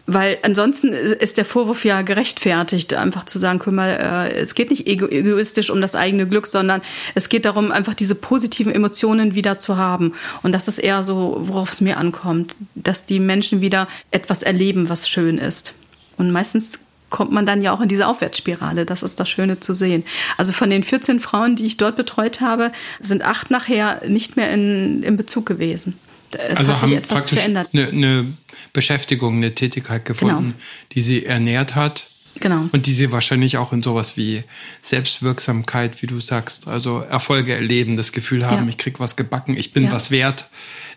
[0.06, 4.70] Weil ansonsten ist der Vorwurf ja gerechtfertigt, einfach zu sagen, guck mal, äh, es geht
[4.70, 6.80] nicht ego egoistisch um das eigene Glück, sondern
[7.14, 10.14] es geht darum, einfach diese positiven Emotionen wieder zu haben.
[10.42, 14.88] Und das ist eher so, worauf es mir ankommt, dass die Menschen wieder etwas erleben,
[14.88, 15.74] was schön ist.
[16.16, 18.86] Und meistens kommt man dann ja auch in diese Aufwärtsspirale.
[18.86, 20.04] Das ist das Schöne zu sehen.
[20.36, 24.50] Also von den 14 Frauen, die ich dort betreut habe, sind acht nachher nicht mehr
[24.52, 25.98] in, in Bezug gewesen.
[26.32, 27.68] Es also hat sich etwas verändert.
[27.72, 28.26] Eine, eine,
[28.72, 30.54] Beschäftigung, eine Tätigkeit gefunden, genau.
[30.92, 32.06] die sie ernährt hat.
[32.38, 32.68] Genau.
[32.70, 34.44] Und die sie wahrscheinlich auch in sowas wie
[34.80, 38.68] Selbstwirksamkeit, wie du sagst, also Erfolge erleben, das Gefühl haben, ja.
[38.68, 39.92] ich krieg was gebacken, ich bin ja.
[39.92, 40.48] was wert,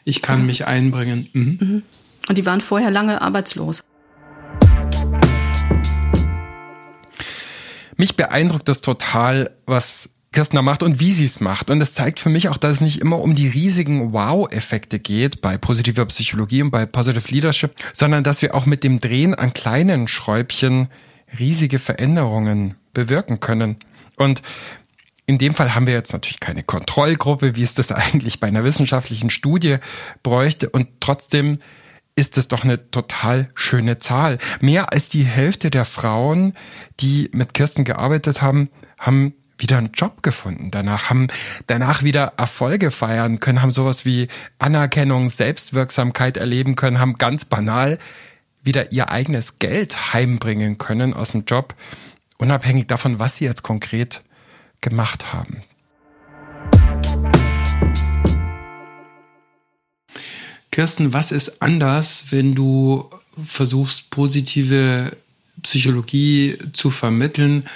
[0.06, 0.48] ich kann genau.
[0.48, 1.30] mich einbringen.
[1.34, 1.58] Mhm.
[1.60, 1.84] Mhm.
[2.30, 3.84] Und die waren vorher lange arbeitslos.
[7.98, 11.70] Mich beeindruckt das total, was Kirsten da macht und wie sie es macht.
[11.70, 15.42] Und es zeigt für mich auch, dass es nicht immer um die riesigen Wow-Effekte geht
[15.42, 19.54] bei positiver Psychologie und bei Positive Leadership, sondern dass wir auch mit dem Drehen an
[19.54, 20.90] kleinen Schräubchen
[21.40, 23.78] riesige Veränderungen bewirken können.
[24.18, 24.42] Und
[25.26, 28.64] in dem Fall haben wir jetzt natürlich keine Kontrollgruppe, wie es das eigentlich bei einer
[28.64, 29.78] wissenschaftlichen Studie
[30.24, 30.70] bräuchte.
[30.70, 31.60] Und trotzdem
[32.16, 34.38] ist es doch eine total schöne Zahl.
[34.62, 36.54] Mehr als die Hälfte der Frauen,
[37.00, 40.72] die mit Kirsten gearbeitet haben, haben wieder einen Job gefunden.
[40.72, 41.28] Danach haben
[41.68, 44.28] danach wieder Erfolge feiern können, haben sowas wie
[44.60, 47.98] Anerkennung, Selbstwirksamkeit erleben können, haben ganz banal
[48.64, 51.76] wieder ihr eigenes Geld heimbringen können aus dem Job,
[52.38, 54.22] unabhängig davon, was sie jetzt konkret
[54.82, 55.64] gemacht haben.
[60.74, 63.08] Kirsten, was ist anders, wenn du
[63.46, 65.16] versuchst, positive
[65.62, 67.68] Psychologie zu vermitteln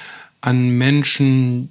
[0.41, 1.69] an Menschen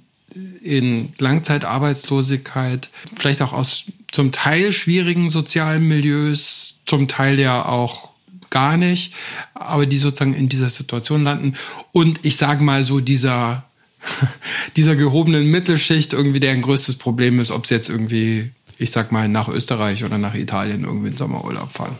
[0.63, 2.87] in Langzeitarbeitslosigkeit,
[3.17, 8.11] vielleicht auch aus zum Teil schwierigen sozialen Milieus, zum Teil ja auch
[8.49, 9.13] gar nicht,
[9.53, 11.55] aber die sozusagen in dieser Situation landen.
[11.91, 13.65] Und ich sage mal so, dieser,
[14.77, 19.27] dieser gehobenen Mittelschicht irgendwie deren größtes Problem ist, ob sie jetzt irgendwie, ich sag mal,
[19.27, 21.95] nach Österreich oder nach Italien irgendwie in Sommerurlaub fahren.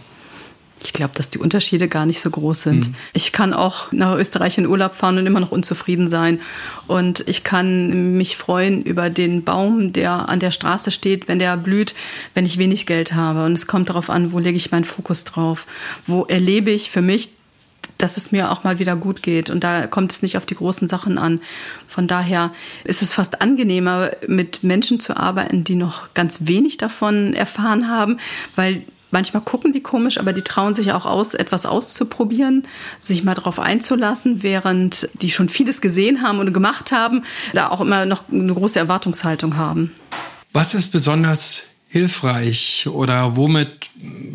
[0.83, 2.89] Ich glaube, dass die Unterschiede gar nicht so groß sind.
[2.89, 2.95] Mhm.
[3.13, 6.39] Ich kann auch nach Österreich in Urlaub fahren und immer noch unzufrieden sein.
[6.85, 11.57] Und ich kann mich freuen über den Baum, der an der Straße steht, wenn der
[11.57, 11.95] blüht,
[12.35, 13.45] wenn ich wenig Geld habe.
[13.45, 15.65] Und es kommt darauf an, wo lege ich meinen Fokus drauf?
[16.05, 17.29] Wo erlebe ich für mich
[17.97, 19.49] dass es mir auch mal wieder gut geht.
[19.49, 21.41] Und da kommt es nicht auf die großen Sachen an.
[21.88, 22.51] Von daher
[22.83, 28.19] ist es fast angenehmer, mit Menschen zu arbeiten, die noch ganz wenig davon erfahren haben,
[28.55, 32.67] weil Manchmal gucken die komisch, aber die trauen sich auch aus, etwas auszuprobieren,
[32.99, 37.79] sich mal darauf einzulassen, während die schon vieles gesehen haben und gemacht haben, da auch
[37.79, 39.95] immer noch eine große Erwartungshaltung haben.
[40.51, 41.63] Was ist besonders
[41.97, 43.89] hilfreich oder womit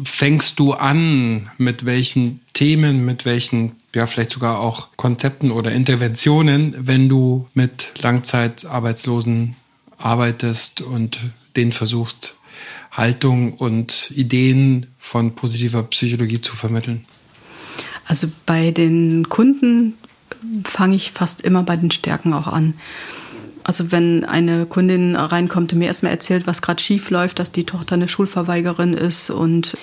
[0.04, 1.50] fängst du an?
[1.58, 7.92] Mit welchen Themen, mit welchen, ja, vielleicht sogar auch Konzepten oder Interventionen, wenn du mit
[7.98, 9.54] Langzeitarbeitslosen
[9.96, 11.20] arbeitest und
[11.54, 12.34] denen versuchst,
[12.90, 17.04] Haltung und Ideen von positiver Psychologie zu vermitteln?
[18.06, 19.94] Also bei den Kunden
[20.64, 22.74] fange ich fast immer bei den Stärken auch an.
[23.64, 27.64] Also wenn eine Kundin reinkommt und mir erstmal erzählt, was gerade schief läuft, dass die
[27.64, 29.76] Tochter eine Schulverweigerin ist und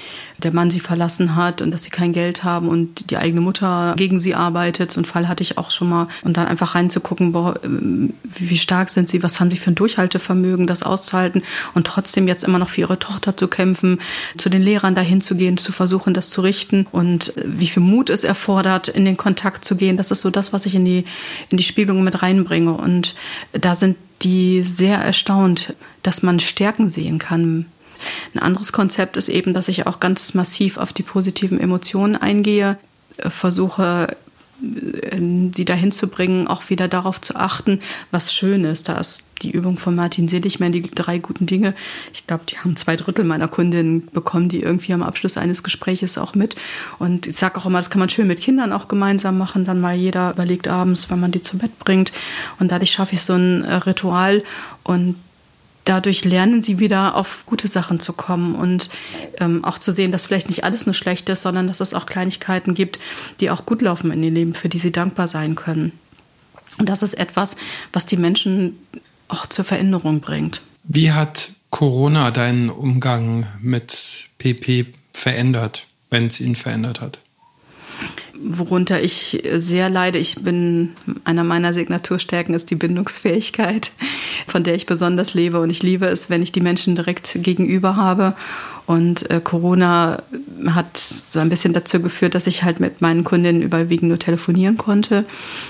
[0.43, 3.93] der Mann sie verlassen hat und dass sie kein Geld haben und die eigene Mutter
[3.97, 4.91] gegen sie arbeitet.
[4.91, 6.07] So einen Fall hatte ich auch schon mal.
[6.23, 10.67] Und dann einfach reinzugucken, boah, wie stark sind sie, was haben sie für ein Durchhaltevermögen,
[10.67, 13.99] das auszuhalten und trotzdem jetzt immer noch für ihre Tochter zu kämpfen,
[14.37, 18.09] zu den Lehrern dahin zu gehen, zu versuchen, das zu richten und wie viel Mut
[18.09, 19.97] es erfordert, in den Kontakt zu gehen.
[19.97, 21.05] Das ist so das, was ich in die,
[21.49, 22.73] in die Spiegelung mit reinbringe.
[22.73, 23.15] Und
[23.51, 27.65] da sind die sehr erstaunt, dass man Stärken sehen kann.
[28.33, 32.77] Ein anderes Konzept ist eben, dass ich auch ganz massiv auf die positiven Emotionen eingehe,
[33.17, 34.15] äh, versuche
[34.61, 37.79] sie dahin zu bringen, auch wieder darauf zu achten,
[38.11, 38.89] was schön ist.
[38.89, 41.73] Da ist die Übung von Martin Seligmann, die drei guten Dinge.
[42.13, 46.17] Ich glaube, die haben zwei Drittel meiner Kundinnen bekommen, die irgendwie am Abschluss eines Gespräches
[46.17, 46.55] auch mit.
[46.97, 49.65] Und ich sage auch immer, das kann man schön mit Kindern auch gemeinsam machen.
[49.65, 52.11] Dann mal jeder überlegt abends, wann man die zu Bett bringt.
[52.59, 54.43] Und dadurch schaffe ich so ein äh, Ritual
[54.83, 55.15] und
[55.85, 58.89] dadurch lernen sie wieder auf gute Sachen zu kommen und
[59.39, 62.05] ähm, auch zu sehen, dass vielleicht nicht alles nur schlecht ist, sondern dass es auch
[62.05, 62.99] Kleinigkeiten gibt,
[63.39, 65.91] die auch gut laufen in ihr Leben, für die sie dankbar sein können.
[66.77, 67.55] Und das ist etwas,
[67.91, 68.77] was die Menschen
[69.27, 70.61] auch zur Veränderung bringt.
[70.83, 77.19] Wie hat Corona deinen Umgang mit PP verändert, wenn es ihn verändert hat?
[78.41, 80.19] Worunter ich sehr leide.
[80.19, 83.91] Ich bin, einer meiner Signaturstärken ist die Bindungsfähigkeit,
[84.47, 85.59] von der ich besonders lebe.
[85.59, 88.35] Und ich liebe es, wenn ich die Menschen direkt gegenüber habe
[88.89, 90.23] und äh, Corona
[90.65, 94.77] hat so ein bisschen dazu geführt, dass ich halt mit meinen Kundinnen überwiegend nur telefonieren
[94.77, 95.25] konnte.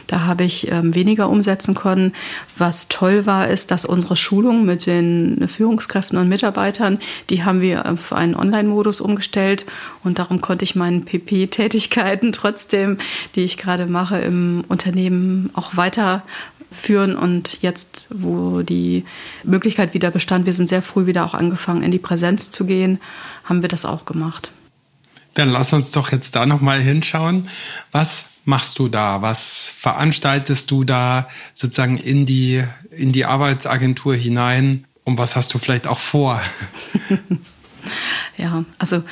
[0.08, 2.14] Da habe ich ähm, weniger umsetzen können.
[2.58, 6.98] Was toll war, ist, dass unsere Schulung mit den Führungskräften und Mitarbeitern,
[7.30, 9.66] die haben wir auf einen Online-Modus umgestellt
[10.02, 13.00] und darum konnte ich meinen PP-Tätigkeiten trotzdem,
[13.36, 16.24] die ich gerade mache, im Unternehmen auch weiter
[16.72, 17.16] führen.
[17.16, 19.06] Und jetzt, wo die
[19.44, 23.00] Möglichkeit wieder bestand, wir sind sehr früh wieder auch angefangen, in die Präsenz zu gehen,
[23.44, 24.52] haben wir das auch gemacht.
[25.34, 27.50] Dann lass uns doch jetzt da nochmal hinschauen.
[27.92, 29.22] Was machst du da?
[29.22, 34.86] Was veranstaltest du da sozusagen in die, in die Arbeitsagentur hinein?
[35.04, 36.42] Und was hast du vielleicht auch vor?
[38.40, 39.04] Ja, also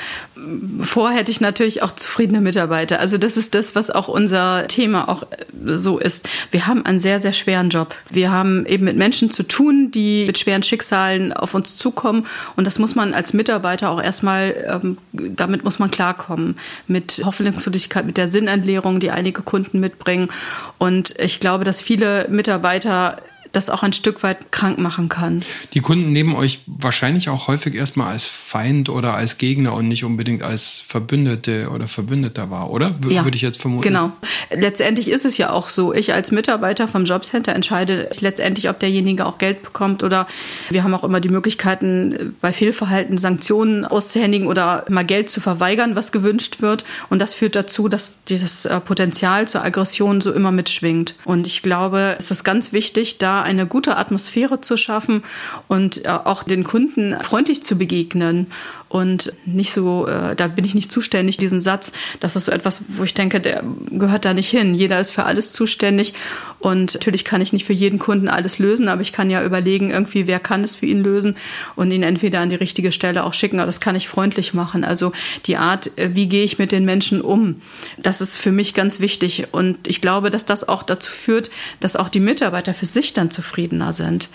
[0.80, 2.98] vorher hätte ich natürlich auch zufriedene Mitarbeiter.
[2.98, 6.26] Also das ist das, was auch unser Thema auch äh, so ist.
[6.50, 7.94] Wir haben einen sehr, sehr schweren Job.
[8.08, 12.26] Wir haben eben mit Menschen zu tun, die mit schweren Schicksalen auf uns zukommen.
[12.56, 16.56] Und das muss man als Mitarbeiter auch erstmal, ähm, damit muss man klarkommen.
[16.86, 20.30] Mit Hoffnungslosigkeit, mit der Sinnentleerung, die einige Kunden mitbringen.
[20.78, 23.20] Und ich glaube, dass viele Mitarbeiter
[23.52, 25.40] das auch ein Stück weit krank machen kann.
[25.72, 30.04] Die Kunden nehmen euch wahrscheinlich auch häufig erstmal als Feind oder als Gegner und nicht
[30.04, 32.94] unbedingt als Verbündete oder Verbündeter wahr, oder?
[33.02, 33.82] W ja, Würde ich jetzt vermuten.
[33.82, 34.12] Genau.
[34.50, 35.94] Letztendlich ist es ja auch so.
[35.94, 40.26] Ich als Mitarbeiter vom Jobcenter entscheide letztendlich, ob derjenige auch Geld bekommt oder
[40.70, 45.96] wir haben auch immer die Möglichkeiten, bei Fehlverhalten Sanktionen auszuhändigen oder mal Geld zu verweigern,
[45.96, 46.84] was gewünscht wird.
[47.08, 51.14] Und das führt dazu, dass dieses äh, Potenzial zur Aggression so immer mitschwingt.
[51.24, 55.22] Und ich glaube, es ist ganz wichtig, da eine gute Atmosphäre zu schaffen
[55.68, 58.46] und äh, auch den Kunden freundlich zu begegnen
[58.88, 62.84] und nicht so, äh, da bin ich nicht zuständig, diesen Satz, das ist so etwas,
[62.88, 64.74] wo ich denke, der gehört da nicht hin.
[64.74, 66.14] Jeder ist für alles zuständig
[66.58, 69.90] und natürlich kann ich nicht für jeden Kunden alles lösen, aber ich kann ja überlegen,
[69.90, 71.36] irgendwie, wer kann es für ihn lösen
[71.76, 74.84] und ihn entweder an die richtige Stelle auch schicken, aber das kann ich freundlich machen.
[74.84, 75.12] Also
[75.46, 77.60] die Art, äh, wie gehe ich mit den Menschen um,
[77.98, 81.96] das ist für mich ganz wichtig und ich glaube, dass das auch dazu führt, dass
[81.96, 84.30] auch die Mitarbeiter für sich dann zufriedener sind.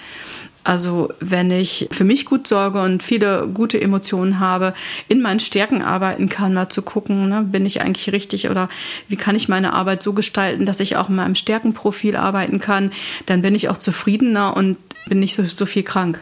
[0.64, 4.74] Also wenn ich für mich gut sorge und viele gute Emotionen habe,
[5.10, 8.70] in meinen Stärken arbeiten kann, mal zu gucken, ne, bin ich eigentlich richtig oder
[9.08, 12.92] wie kann ich meine Arbeit so gestalten, dass ich auch in meinem Stärkenprofil arbeiten kann,
[13.26, 16.22] dann bin ich auch zufriedener und bin nicht so, so viel krank.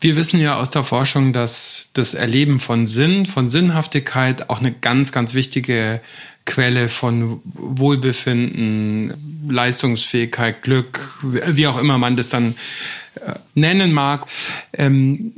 [0.00, 4.72] Wir wissen ja aus der Forschung, dass das Erleben von Sinn, von Sinnhaftigkeit auch eine
[4.72, 6.00] ganz, ganz wichtige
[6.44, 12.54] Quelle von Wohlbefinden, Leistungsfähigkeit, Glück, wie auch immer man das dann
[13.54, 14.26] nennen mag.
[14.72, 15.32] Ähm,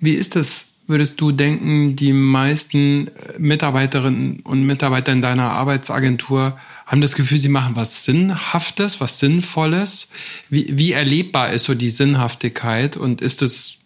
[0.00, 0.68] wie ist das?
[0.86, 7.48] Würdest du denken, die meisten Mitarbeiterinnen und Mitarbeiter in deiner Arbeitsagentur haben das Gefühl, sie
[7.48, 10.10] machen was Sinnhaftes, was Sinnvolles?
[10.50, 13.78] Wie, wie erlebbar ist so die Sinnhaftigkeit und ist es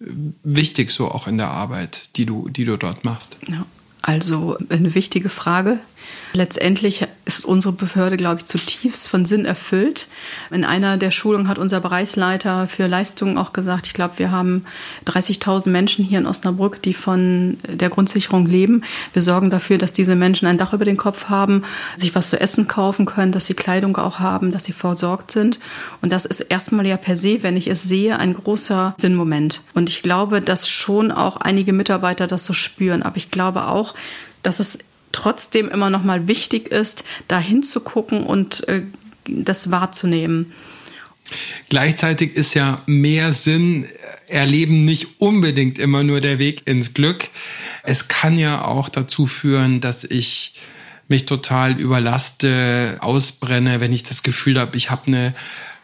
[0.42, 3.36] wichtig so auch in der Arbeit, die du, die du dort machst?
[3.48, 3.64] Ja.
[4.02, 5.80] Also eine wichtige Frage.
[6.34, 10.06] Letztendlich ist unsere Behörde, glaube ich, zutiefst von Sinn erfüllt.
[10.50, 14.64] In einer der Schulungen hat unser Bereichsleiter für Leistungen auch gesagt, ich glaube, wir haben
[15.06, 18.84] 30.000 Menschen hier in Osnabrück, die von der Grundsicherung leben.
[19.14, 21.64] Wir sorgen dafür, dass diese Menschen ein Dach über den Kopf haben,
[21.96, 25.58] sich was zu essen kaufen können, dass sie Kleidung auch haben, dass sie versorgt sind.
[26.02, 29.62] Und das ist erstmal ja per se, wenn ich es sehe, ein großer Sinnmoment.
[29.74, 33.02] Und ich glaube, dass schon auch einige Mitarbeiter das so spüren.
[33.02, 33.94] Aber ich glaube auch,
[34.42, 34.78] dass es
[35.12, 38.82] trotzdem immer noch mal wichtig ist, da hinzugucken und äh,
[39.26, 40.52] das wahrzunehmen.
[41.68, 43.86] Gleichzeitig ist ja mehr Sinn
[44.28, 47.28] erleben nicht unbedingt immer nur der Weg ins Glück.
[47.82, 50.54] Es kann ja auch dazu führen, dass ich
[51.08, 55.34] mich total überlaste, ausbrenne, wenn ich das Gefühl habe, ich habe eine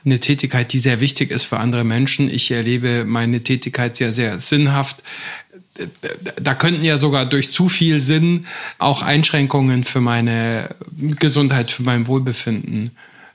[0.04, 2.28] eine Tätigkeit, die sehr wichtig ist für andere Menschen.
[2.28, 5.02] Ich erlebe meine Tätigkeit sehr, sehr sinnhaft
[6.40, 8.46] da könnten ja sogar durch zu viel Sinn
[8.78, 12.92] auch Einschränkungen für meine Gesundheit, für mein Wohlbefinden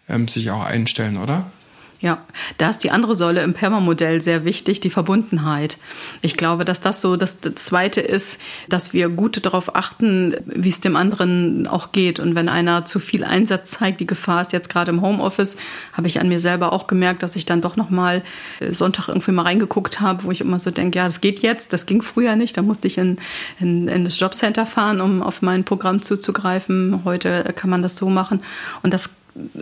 [0.07, 1.51] ähm, sich auch einstellen, oder?
[2.01, 2.19] Ja,
[2.57, 5.77] da ist die andere Säule im Perma-Modell sehr wichtig, die Verbundenheit.
[6.21, 10.79] Ich glaube, dass das so das Zweite ist, dass wir gut darauf achten, wie es
[10.79, 12.21] dem anderen auch geht.
[12.21, 15.57] Und wenn einer zu viel Einsatz zeigt, die Gefahr ist jetzt gerade im Homeoffice,
[15.91, 18.23] habe ich an mir selber auch gemerkt, dass ich dann doch noch mal
[18.61, 21.73] äh, Sonntag irgendwie mal reingeguckt habe, wo ich immer so denke, ja, das geht jetzt,
[21.73, 22.55] das ging früher nicht.
[22.55, 23.17] Da musste ich in,
[23.59, 27.01] in, in das Jobcenter fahren, um auf mein Programm zuzugreifen.
[27.03, 28.41] Heute kann man das so machen.
[28.83, 29.18] Und das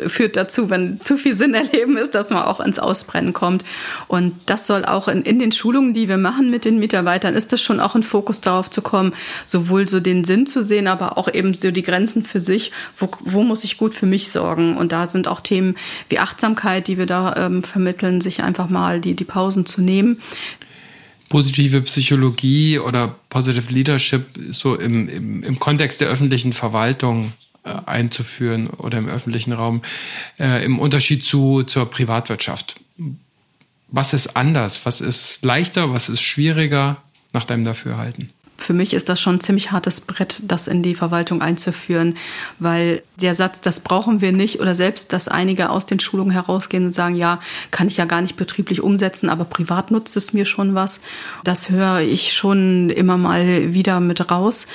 [0.07, 3.63] führt dazu, wenn zu viel Sinn erleben ist, dass man auch ins Ausbrennen kommt.
[4.07, 7.51] Und das soll auch in, in den Schulungen, die wir machen mit den Mitarbeitern, ist
[7.51, 9.13] das schon auch ein Fokus darauf zu kommen,
[9.45, 13.09] sowohl so den Sinn zu sehen, aber auch eben so die Grenzen für sich, wo,
[13.21, 14.77] wo muss ich gut für mich sorgen.
[14.77, 15.75] Und da sind auch Themen
[16.09, 20.21] wie Achtsamkeit, die wir da ähm, vermitteln, sich einfach mal die, die Pausen zu nehmen
[21.29, 27.33] positive Psychologie oder Positive Leadership so im, im, im Kontext der öffentlichen Verwaltung
[27.67, 29.81] einzuführen oder im öffentlichen Raum
[30.39, 32.79] äh, im Unterschied zu zur Privatwirtschaft.
[33.89, 34.85] Was ist anders?
[34.85, 35.93] Was ist leichter?
[35.93, 36.97] Was ist schwieriger
[37.33, 38.31] nach deinem Dafürhalten?
[38.57, 42.17] für mich ist das schon ein ziemlich hartes Brett, das in die Verwaltung einzuführen,
[42.59, 46.85] weil der Satz, das brauchen wir nicht, oder selbst, dass einige aus den Schulungen herausgehen
[46.85, 47.39] und sagen, ja,
[47.71, 51.01] kann ich ja gar nicht betrieblich umsetzen, aber privat nutzt es mir schon was.
[51.43, 54.67] Das höre ich schon immer mal wieder mit raus.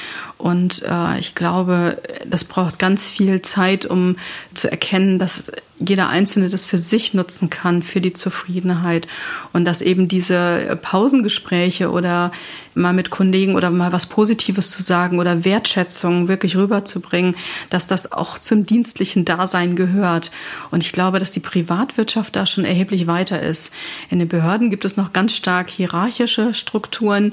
[0.43, 4.17] Und äh, ich glaube, das braucht ganz viel Zeit, um
[4.55, 9.07] zu erkennen, dass jeder Einzelne das für sich nutzen kann, für die Zufriedenheit.
[9.53, 12.33] Und dass eben diese Pausengespräche oder
[12.75, 17.37] mal mit Kollegen oder mal was Positives zu sagen oder Wertschätzung wirklich rüberzubringen,
[17.71, 20.33] dass das auch zum dienstlichen Dasein gehört.
[20.73, 23.73] Und ich glaube, dass die Privatwirtschaft da schon erheblich weiter ist.
[24.11, 27.33] In den Behörden gibt es noch ganz stark hierarchische Strukturen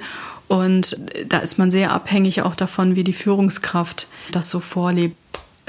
[0.49, 5.15] und da ist man sehr abhängig auch davon, wie die Führungskraft das so vorlebt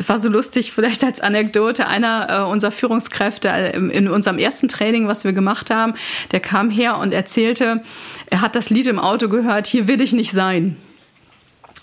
[0.07, 5.09] war so lustig, vielleicht als Anekdote, einer äh, unserer Führungskräfte äh, in unserem ersten Training,
[5.09, 5.95] was wir gemacht haben,
[6.33, 7.83] der kam her und erzählte,
[8.31, 10.77] er hat das Lied im Auto gehört, hier will ich nicht sein.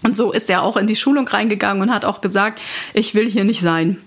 [0.03, 2.61] Und so ist er auch in die Schulung reingegangen und hat auch gesagt,
[2.93, 3.97] ich will hier nicht sein.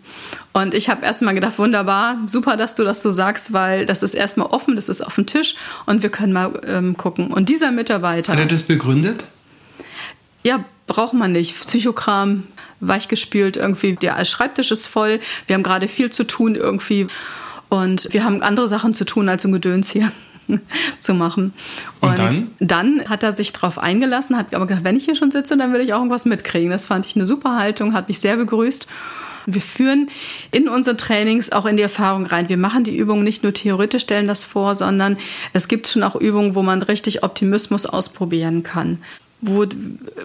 [0.53, 4.14] Und ich habe erstmal gedacht, wunderbar, super, dass du das so sagst, weil das ist
[4.14, 7.29] erstmal offen, das ist auf dem Tisch und wir können mal ähm, gucken.
[7.29, 8.33] Und dieser Mitarbeiter.
[8.33, 9.24] Hat er das begründet?
[10.42, 11.55] Ja, braucht man nicht.
[11.66, 12.46] Psychokram,
[12.81, 13.94] weichgespült irgendwie.
[13.94, 15.20] Der Schreibtisch ist voll.
[15.46, 17.09] Wir haben gerade viel zu tun irgendwie.
[17.68, 20.11] Und wir haben andere Sachen zu tun, als ein Gedöns hier
[21.00, 21.53] zu machen.
[22.00, 22.50] Und, und dann?
[22.59, 23.09] dann?
[23.09, 25.81] hat er sich darauf eingelassen, hat aber gesagt, wenn ich hier schon sitze, dann will
[25.81, 26.70] ich auch irgendwas mitkriegen.
[26.70, 28.87] Das fand ich eine super Haltung, hat mich sehr begrüßt.
[29.46, 30.11] Wir führen
[30.50, 32.48] in unsere Trainings auch in die Erfahrung rein.
[32.48, 35.16] Wir machen die Übungen nicht nur theoretisch, stellen das vor, sondern
[35.53, 38.98] es gibt schon auch Übungen, wo man richtig Optimismus ausprobieren kann
[39.40, 39.66] wo,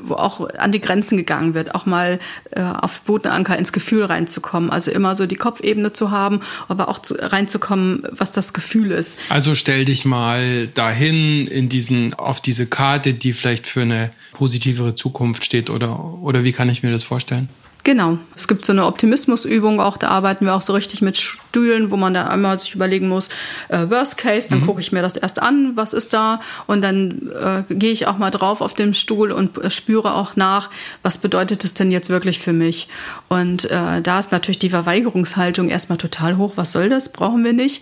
[0.04, 2.20] wo auch an die Grenzen gegangen wird, auch mal
[2.52, 4.70] äh, auf Bodenanker ins Gefühl reinzukommen.
[4.70, 9.18] Also immer so die Kopfebene zu haben, aber auch zu, reinzukommen, was das Gefühl ist.
[9.30, 14.96] Also stell dich mal dahin in diesen, auf diese Karte, die vielleicht für eine positivere
[14.96, 17.50] Zukunft steht oder, oder wie kann ich mir das vorstellen?
[17.86, 18.18] Genau.
[18.36, 21.96] Es gibt so eine Optimismusübung auch, da arbeiten wir auch so richtig mit Stühlen, wo
[21.96, 23.30] man da einmal sich überlegen muss,
[23.70, 24.66] äh, Worst Case, dann mhm.
[24.66, 28.18] gucke ich mir das erst an, was ist da und dann äh, gehe ich auch
[28.18, 30.70] mal drauf auf dem Stuhl und äh, spüre auch nach,
[31.02, 32.90] was bedeutet es denn jetzt wirklich für mich?
[33.30, 37.54] Und äh, da ist natürlich die Verweigerungshaltung erstmal total hoch, was soll das, brauchen wir
[37.54, 37.82] nicht.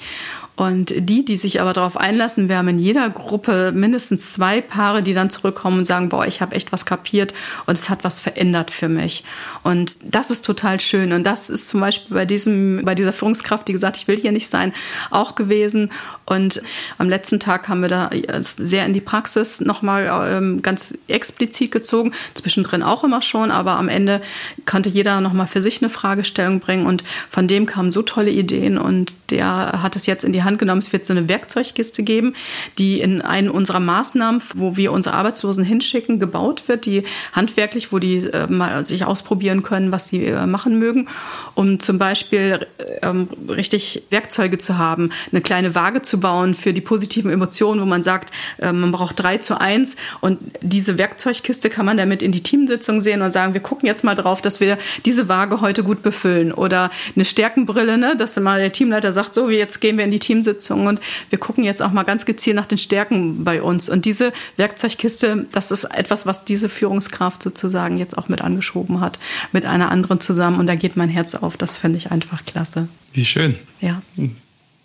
[0.55, 5.01] Und die, die sich aber darauf einlassen, wir haben in jeder Gruppe mindestens zwei Paare,
[5.01, 7.33] die dann zurückkommen und sagen, boah, ich habe echt was kapiert
[7.65, 9.23] und es hat was verändert für mich.
[9.63, 11.11] Und das ist total schön.
[11.11, 14.31] Und das ist zum Beispiel bei diesem, bei dieser Führungskraft, die gesagt, ich will hier
[14.31, 14.73] nicht sein,
[15.11, 15.91] auch gewesen.
[16.25, 16.61] Und
[16.97, 18.09] am letzten Tag haben wir da
[18.41, 22.13] sehr in die Praxis nochmal ähm, ganz explizit gezogen.
[22.33, 24.21] Zwischendrin auch immer schon, aber am Ende
[24.65, 28.77] konnte jeder nochmal für sich eine Fragestellung bringen und von dem kamen so tolle Ideen
[28.77, 30.79] und der hat es jetzt in die Hand genommen.
[30.79, 32.35] Es wird so eine Werkzeugkiste geben,
[32.77, 37.99] die in einen unserer Maßnahmen, wo wir unsere Arbeitslosen hinschicken, gebaut wird, die handwerklich, wo
[37.99, 41.07] die äh, mal sich ausprobieren können, was sie äh, machen mögen,
[41.55, 42.67] um zum Beispiel
[43.01, 47.85] ähm, richtig Werkzeuge zu haben, eine kleine Waage zu bauen für die positiven Emotionen, wo
[47.85, 52.31] man sagt, äh, man braucht drei zu eins und diese Werkzeugkiste kann man damit in
[52.31, 55.83] die Teamsitzung sehen und sagen, wir gucken jetzt mal drauf, dass wir diese Waage heute
[55.83, 60.03] gut befüllen oder eine Stärkenbrille, ne, dass mal der Teamleiter sagt, so, jetzt gehen wir
[60.03, 63.43] in die Team Teamsitzungen und wir gucken jetzt auch mal ganz gezielt nach den Stärken
[63.43, 63.87] bei uns.
[63.89, 69.19] Und diese Werkzeugkiste, das ist etwas, was diese Führungskraft sozusagen jetzt auch mit angeschoben hat,
[69.51, 70.59] mit einer anderen zusammen.
[70.59, 71.55] Und da geht mein Herz auf.
[71.55, 72.87] Das finde ich einfach klasse.
[73.13, 73.57] Wie schön.
[73.79, 74.01] Ja.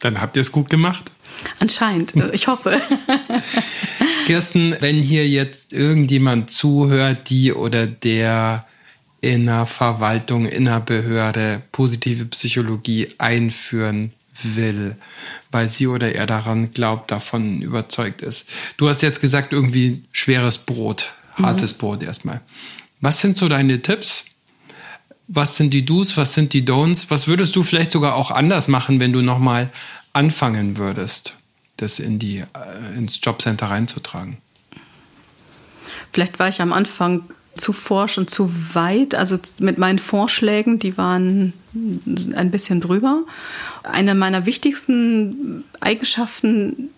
[0.01, 1.11] Dann habt ihr es gut gemacht.
[1.59, 2.81] Anscheinend, ich hoffe.
[4.27, 8.67] Kirsten, wenn hier jetzt irgendjemand zuhört, die oder der
[9.21, 14.13] in einer Verwaltung, in einer Behörde positive Psychologie einführen
[14.43, 14.97] will,
[15.51, 18.49] weil sie oder er daran glaubt, davon überzeugt ist.
[18.77, 21.79] Du hast jetzt gesagt, irgendwie schweres Brot, hartes mhm.
[21.79, 22.41] Brot erstmal.
[23.01, 24.25] Was sind so deine Tipps?
[25.29, 27.07] Was sind die Do's, was sind die Don'ts?
[27.11, 29.71] Was würdest du vielleicht sogar auch anders machen, wenn du nochmal
[30.15, 31.35] anfangen würdest,
[31.77, 34.39] das in die, äh, ins Jobcenter reinzutragen?
[36.13, 37.25] Vielleicht war ich am Anfang
[37.59, 39.15] zu forsch und zu weit.
[39.15, 43.25] Also mit meinen Vorschlägen, die waren ein bisschen drüber.
[43.83, 46.91] Eine meiner wichtigsten Eigenschaften,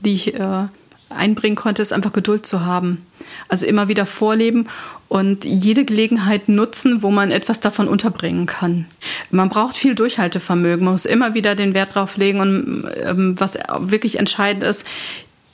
[0.00, 0.66] die ich äh,
[1.08, 3.06] einbringen konnte, ist einfach Geduld zu haben.
[3.48, 4.66] Also immer wieder vorleben
[5.08, 8.86] und jede Gelegenheit nutzen, wo man etwas davon unterbringen kann.
[9.30, 13.58] Man braucht viel Durchhaltevermögen, man muss immer wieder den Wert drauf legen und ähm, was
[13.80, 14.86] wirklich entscheidend ist,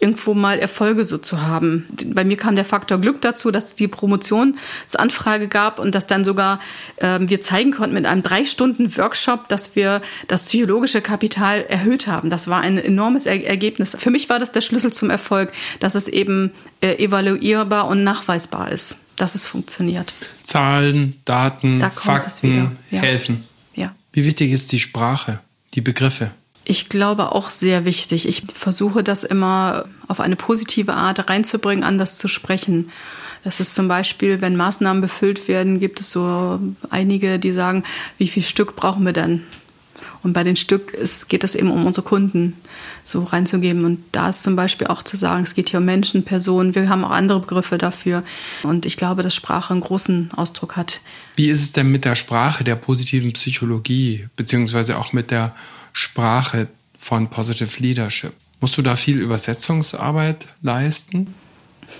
[0.04, 1.86] irgendwo mal Erfolge so zu haben.
[2.06, 6.24] Bei mir kam der Faktor Glück dazu, dass es die Promotionsanfrage gab und dass dann
[6.24, 6.60] sogar
[6.98, 12.06] ähm, wir zeigen konnten mit einem drei Stunden Workshop, dass wir das psychologische Kapital erhöht
[12.06, 12.28] haben.
[12.28, 13.96] Das war ein enormes er Ergebnis.
[13.98, 18.72] Für mich war das der Schlüssel zum Erfolg, dass es eben äh, evaluierbar und nachweisbar
[18.72, 20.14] ist, dass es funktioniert.
[20.42, 23.00] Zahlen, Daten, Fakten ja.
[23.00, 23.44] helfen.
[23.74, 23.94] Ja.
[24.12, 25.40] Wie wichtig ist die Sprache,
[25.74, 26.30] die Begriffe?
[26.64, 28.26] Ich glaube auch sehr wichtig.
[28.26, 32.90] Ich versuche das immer auf eine positive Art reinzubringen, anders zu sprechen.
[33.42, 36.58] Das ist zum Beispiel, wenn Maßnahmen befüllt werden, gibt es so
[36.88, 37.84] einige, die sagen,
[38.16, 39.42] wie viel Stück brauchen wir denn?
[40.22, 42.56] Und bei den Stück ist, geht es eben um unsere Kunden
[43.04, 43.84] so reinzugeben.
[43.84, 46.74] Und da ist zum Beispiel auch zu sagen, es geht hier um Menschen, Personen.
[46.74, 48.24] Wir haben auch andere Begriffe dafür.
[48.62, 51.00] Und ich glaube, dass Sprache einen großen Ausdruck hat.
[51.36, 55.54] Wie ist es denn mit der Sprache der positiven Psychologie, beziehungsweise auch mit der
[55.92, 56.68] Sprache
[56.98, 58.32] von Positive Leadership?
[58.60, 61.34] Musst du da viel Übersetzungsarbeit leisten?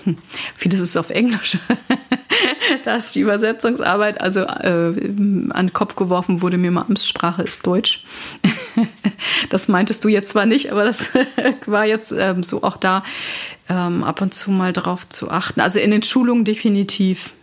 [0.03, 0.17] Hm.
[0.57, 1.57] Vieles ist auf Englisch.
[2.83, 4.93] da ist die Übersetzungsarbeit, also äh,
[5.49, 8.03] an den Kopf geworfen wurde mir mal, Amtssprache ist Deutsch.
[9.49, 11.11] das meintest du jetzt zwar nicht, aber das
[11.65, 13.03] war jetzt ähm, so auch da
[13.69, 15.61] ähm, ab und zu mal drauf zu achten.
[15.61, 17.33] Also in den Schulungen definitiv.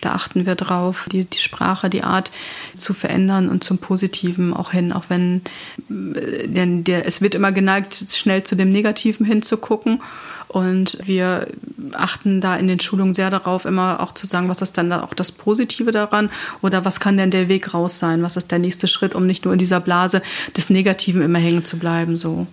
[0.00, 2.30] Da achten wir drauf, die, die Sprache, die Art
[2.76, 5.42] zu verändern und zum Positiven auch hin, auch wenn
[5.88, 10.02] äh, denn der, es wird immer geneigt, schnell zu dem Negativen hinzugucken.
[10.48, 11.48] Und wir
[11.92, 15.12] achten da in den Schulungen sehr darauf, immer auch zu sagen, was ist dann auch
[15.12, 16.30] das Positive daran
[16.62, 18.22] oder was kann denn der Weg raus sein?
[18.22, 20.22] Was ist der nächste Schritt, um nicht nur in dieser Blase
[20.56, 22.46] des Negativen immer hängen zu bleiben, so.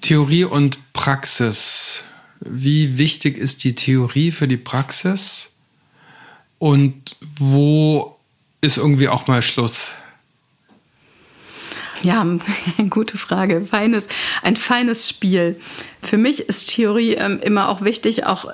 [0.00, 2.04] Theorie und Praxis.
[2.40, 5.51] Wie wichtig ist die Theorie für die Praxis?
[6.62, 8.16] Und wo
[8.60, 9.90] ist irgendwie auch mal Schluss?
[12.04, 12.24] Ja,
[12.88, 13.62] gute Frage.
[13.62, 14.06] Feines,
[14.44, 15.60] ein feines Spiel.
[16.02, 18.44] Für mich ist Theorie ähm, immer auch wichtig, auch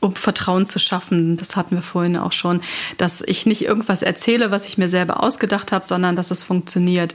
[0.00, 1.36] um Vertrauen zu schaffen.
[1.36, 2.60] Das hatten wir vorhin auch schon,
[2.96, 7.14] dass ich nicht irgendwas erzähle, was ich mir selber ausgedacht habe, sondern dass es funktioniert.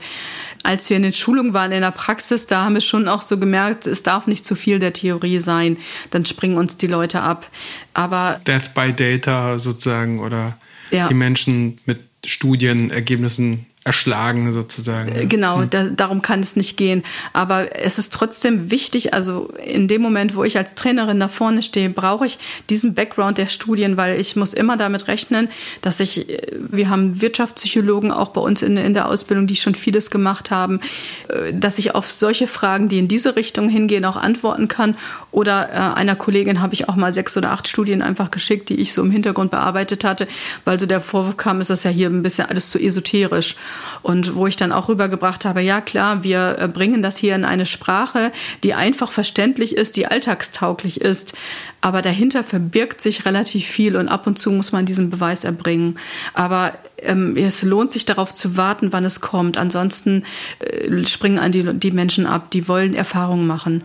[0.62, 3.38] Als wir in den Schulungen waren, in der Praxis, da haben wir schon auch so
[3.38, 5.78] gemerkt, es darf nicht zu viel der Theorie sein.
[6.10, 7.50] Dann springen uns die Leute ab.
[7.94, 10.58] Aber Death by Data sozusagen oder
[10.90, 11.08] ja.
[11.08, 15.14] die Menschen mit Studienergebnissen erschlagen sozusagen.
[15.14, 15.70] Äh, genau, hm.
[15.70, 17.02] da, darum kann es nicht gehen.
[17.34, 21.62] Aber es ist trotzdem wichtig, also in dem Moment, wo ich als Trainerin da vorne
[21.62, 22.38] stehe, brauche ich
[22.70, 25.48] diesen Background der Studien, weil ich muss immer damit rechnen,
[25.82, 29.74] dass ich, äh, wir haben Wirtschaftspsychologen auch bei uns in, in der Ausbildung, die schon
[29.74, 30.80] vieles gemacht haben,
[31.28, 34.96] äh, dass ich auf solche Fragen, die in diese Richtung hingehen, auch antworten kann.
[35.30, 38.94] Oder einer Kollegin habe ich auch mal sechs oder acht Studien einfach geschickt, die ich
[38.94, 40.26] so im Hintergrund bearbeitet hatte,
[40.64, 43.56] weil so der Vorwurf kam, ist das ja hier ein bisschen alles zu esoterisch.
[44.02, 47.44] Und wo ich dann auch rübergebracht habe, ja klar, wir äh, bringen das hier in
[47.44, 51.34] eine Sprache, die einfach verständlich ist, die alltagstauglich ist.
[51.80, 55.98] Aber dahinter verbirgt sich relativ viel und ab und zu muss man diesen Beweis erbringen.
[56.32, 59.58] Aber ähm, es lohnt sich darauf zu warten, wann es kommt.
[59.58, 60.24] Ansonsten
[60.60, 63.82] äh, springen an die, die Menschen ab, die wollen Erfahrungen machen.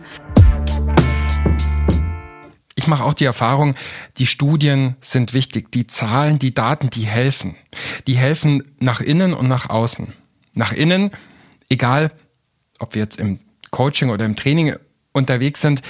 [2.90, 3.74] Mache auch die Erfahrung,
[4.18, 7.56] die Studien sind wichtig, die Zahlen, die Daten, die helfen.
[8.06, 10.12] Die helfen nach innen und nach außen.
[10.54, 11.10] Nach innen,
[11.68, 12.12] egal
[12.78, 14.74] ob wir jetzt im Coaching oder im Training
[15.12, 15.82] unterwegs sind,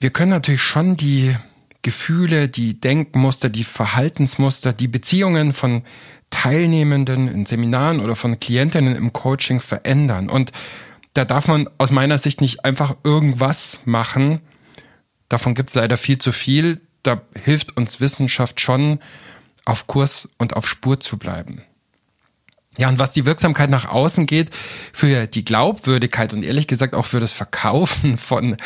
[0.00, 1.34] wir können natürlich schon die
[1.82, 5.82] Gefühle, die Denkmuster, die Verhaltensmuster, die Beziehungen von
[6.30, 10.28] Teilnehmenden in Seminaren oder von Klientinnen im Coaching verändern.
[10.28, 10.52] Und
[11.14, 14.40] da darf man aus meiner Sicht nicht einfach irgendwas machen,
[15.28, 16.80] Davon gibt es leider viel zu viel.
[17.02, 19.00] Da hilft uns Wissenschaft schon,
[19.64, 21.62] auf Kurs und auf Spur zu bleiben.
[22.78, 24.50] Ja, und was die Wirksamkeit nach außen geht,
[24.92, 28.56] für die Glaubwürdigkeit und ehrlich gesagt auch für das Verkaufen von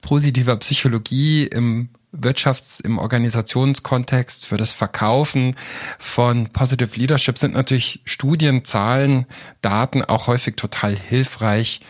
[0.00, 5.54] positiver Psychologie im Wirtschafts-, im Organisationskontext, für das Verkaufen
[5.98, 9.26] von Positive Leadership sind natürlich Studien, Zahlen,
[9.60, 11.80] Daten auch häufig total hilfreich,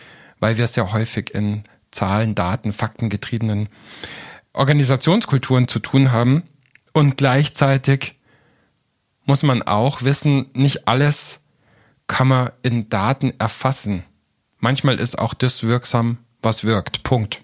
[0.41, 3.69] weil wir es ja häufig in Zahlen, Daten, Fakten getriebenen
[4.53, 6.43] Organisationskulturen zu tun haben.
[6.93, 8.17] Und gleichzeitig
[9.25, 11.41] muss man auch wissen, nicht alles
[12.07, 14.05] kann man in Daten erfassen.
[14.59, 17.03] Manchmal ist auch das wirksam, was wirkt.
[17.03, 17.43] Punkt.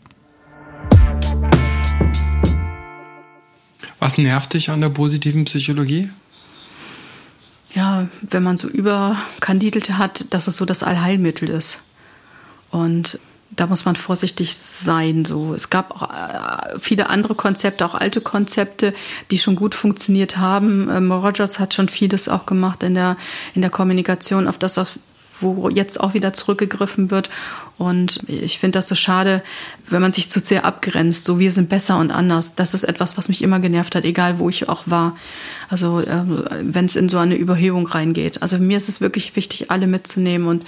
[3.99, 6.11] Was nervt dich an der positiven Psychologie?
[7.75, 11.83] Ja, wenn man so überkandidelt hat, dass es so das Allheilmittel ist.
[12.71, 13.21] Und
[13.57, 15.25] da muss man vorsichtig sein.
[15.25, 18.95] So, es gab auch äh, viele andere Konzepte, auch alte Konzepte,
[19.31, 20.89] die schon gut funktioniert haben.
[20.91, 23.17] Ähm, Rogers hat schon vieles auch gemacht in der
[23.55, 24.99] in der Kommunikation, auf das,
[25.41, 27.31] wo jetzt auch wieder zurückgegriffen wird.
[27.77, 29.43] Und ich finde das so schade,
[29.89, 31.25] wenn man sich zu sehr abgrenzt.
[31.25, 32.55] So, wir sind besser und anders.
[32.55, 35.17] Das ist etwas, was mich immer genervt hat, egal wo ich auch war.
[35.69, 36.25] Also, äh,
[36.61, 38.43] wenn es in so eine Überhebung reingeht.
[38.43, 40.65] Also, mir ist es wirklich wichtig, alle mitzunehmen und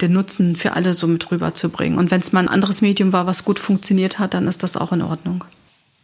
[0.00, 1.98] den Nutzen für alle so mit rüberzubringen.
[1.98, 4.76] Und wenn es mal ein anderes Medium war, was gut funktioniert hat, dann ist das
[4.76, 5.44] auch in Ordnung.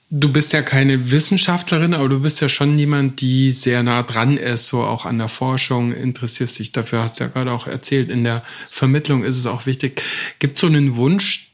[0.08, 4.36] Du bist ja keine Wissenschaftlerin, aber du bist ja schon jemand, die sehr nah dran
[4.36, 8.08] ist, so auch an der Forschung, interessierst dich dafür, hast ja gerade auch erzählt.
[8.08, 10.02] In der Vermittlung ist es auch wichtig.
[10.38, 11.50] Gibt es so einen Wunsch,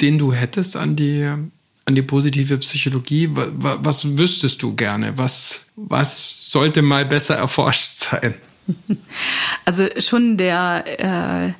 [0.00, 1.22] den du hättest an die,
[1.84, 3.28] an die positive Psychologie?
[3.32, 5.16] Was, was wüsstest du gerne?
[5.16, 8.34] Was, was sollte mal besser erforscht sein?
[9.66, 11.52] Also schon der äh,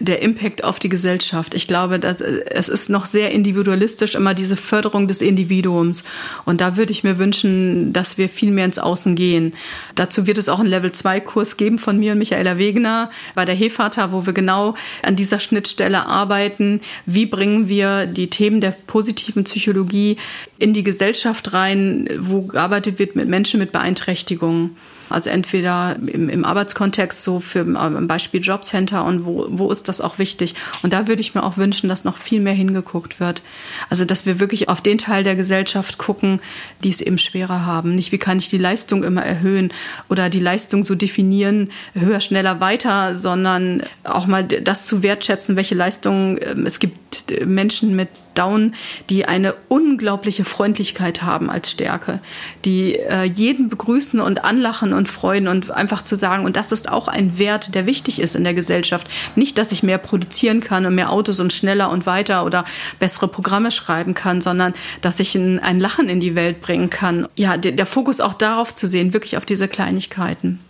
[0.00, 1.54] der Impact auf die Gesellschaft.
[1.54, 6.04] Ich glaube, dass, es ist noch sehr individualistisch immer diese Förderung des Individuums.
[6.44, 9.54] Und da würde ich mir wünschen, dass wir viel mehr ins Außen gehen.
[9.94, 14.12] Dazu wird es auch einen Level-2-Kurs geben von mir und Michaela Wegener bei der Hefata,
[14.12, 16.80] wo wir genau an dieser Schnittstelle arbeiten.
[17.06, 20.16] Wie bringen wir die Themen der positiven Psychologie
[20.58, 24.76] in die Gesellschaft rein, wo gearbeitet wird mit Menschen mit Beeinträchtigungen?
[25.10, 30.00] Also entweder im, im Arbeitskontext, so für ein Beispiel Jobcenter und wo, wo ist das
[30.00, 30.54] auch wichtig.
[30.82, 33.42] Und da würde ich mir auch wünschen, dass noch viel mehr hingeguckt wird.
[33.88, 36.40] Also dass wir wirklich auf den Teil der Gesellschaft gucken,
[36.82, 37.94] die es eben schwerer haben.
[37.94, 39.72] Nicht, wie kann ich die Leistung immer erhöhen
[40.08, 45.74] oder die Leistung so definieren, höher, schneller, weiter, sondern auch mal das zu wertschätzen, welche
[45.74, 48.74] Leistungen ähm, es gibt Menschen mit Down,
[49.08, 52.20] die eine unglaubliche Freundlichkeit haben als Stärke,
[52.64, 56.88] die äh, jeden begrüßen und anlachen und freuen und einfach zu sagen, und das ist
[56.88, 59.08] auch ein Wert, der wichtig ist in der Gesellschaft.
[59.36, 62.64] Nicht, dass ich mehr produzieren kann und mehr Autos und schneller und weiter oder
[62.98, 67.28] bessere Programme schreiben kann, sondern dass ich ein, ein Lachen in die Welt bringen kann.
[67.36, 70.60] Ja, der, der Fokus auch darauf zu sehen, wirklich auf diese Kleinigkeiten.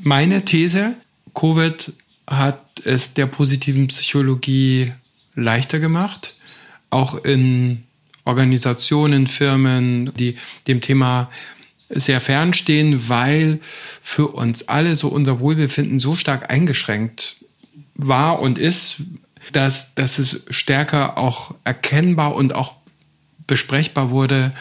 [0.00, 0.94] Meine These,
[1.34, 1.92] Covid
[2.26, 4.92] hat es der positiven Psychologie
[5.34, 6.36] leichter gemacht,
[6.90, 7.84] auch in
[8.24, 11.30] Organisationen, Firmen, die dem Thema
[11.90, 13.60] sehr fernstehen, weil
[14.00, 17.36] für uns alle so unser Wohlbefinden so stark eingeschränkt
[17.94, 19.02] war und ist,
[19.52, 22.74] dass, dass es stärker auch erkennbar und auch
[23.46, 24.52] besprechbar wurde,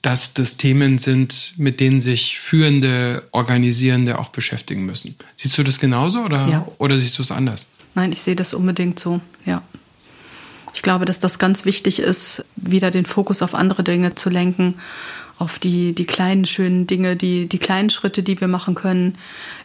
[0.00, 5.16] dass das Themen sind, mit denen sich führende, organisierende auch beschäftigen müssen.
[5.36, 6.68] Siehst du das genauso oder, ja.
[6.78, 7.68] oder siehst du es anders?
[7.94, 9.62] Nein, ich sehe das unbedingt so, ja.
[10.74, 14.74] Ich glaube, dass das ganz wichtig ist, wieder den Fokus auf andere Dinge zu lenken
[15.38, 19.16] auf die, die kleinen schönen Dinge, die, die kleinen Schritte, die wir machen können.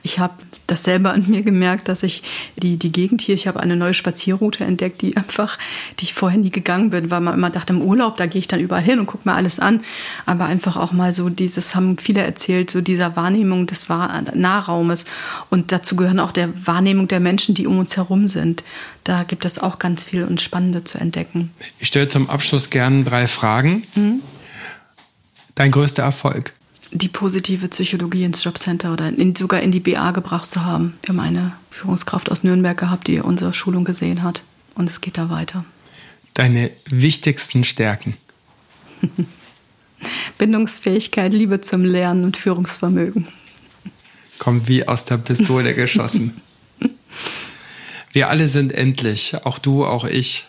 [0.04, 0.34] Ich habe
[0.68, 2.22] das selber an mir gemerkt, dass ich
[2.56, 5.58] die, die Gegend hier, ich habe eine neue Spazierroute entdeckt, die einfach,
[6.00, 8.48] die ich vorher nie gegangen bin, weil man immer dachte, im Urlaub, da gehe ich
[8.48, 9.84] dann überall hin und gucke mir alles an.
[10.28, 15.06] Aber einfach auch mal so dieses, haben viele erzählt, so dieser Wahrnehmung des Nahraumes.
[15.50, 18.64] Und dazu gehören auch der Wahrnehmung der Menschen, die um uns herum sind.
[19.04, 21.52] Da gibt es auch ganz viel und Spannende zu entdecken.
[21.80, 23.84] Ich stelle zum Abschluss gerne drei Fragen.
[23.96, 24.22] Mhm
[25.56, 26.54] dein größter Erfolg?
[26.92, 30.96] Die positive Psychologie ins Jobcenter oder in, sogar in die BA gebracht zu haben.
[31.02, 34.44] Wir haben eine Führungskraft aus Nürnberg gehabt, die unsere Schulung gesehen hat.
[34.76, 35.66] Und es geht da weiter.
[36.34, 38.16] Deine wichtigsten Stärken?
[40.38, 43.28] Bindungsfähigkeit, Liebe zum Lernen und Führungsvermögen.
[44.40, 46.42] Kommt wie aus der Pistole geschossen.
[48.12, 50.46] Wir alle sind endlich, auch du, auch ich.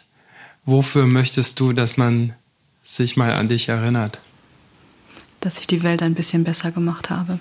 [0.67, 2.35] Wofür möchtest du, dass man
[2.83, 4.21] sich mal an dich erinnert?
[5.45, 7.39] Dass ich die Welt ein bisschen besser gemacht habe.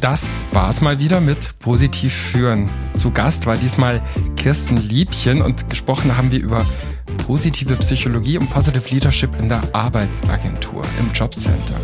[0.00, 2.70] Das war's mal wieder mit Positiv führen.
[2.94, 4.02] Zu Gast war diesmal
[4.36, 6.66] Kirsten Liebchen und gesprochen haben wir über
[7.26, 11.80] positive Psychologie und Positive Leadership in der Arbeitsagentur, im Jobcenter.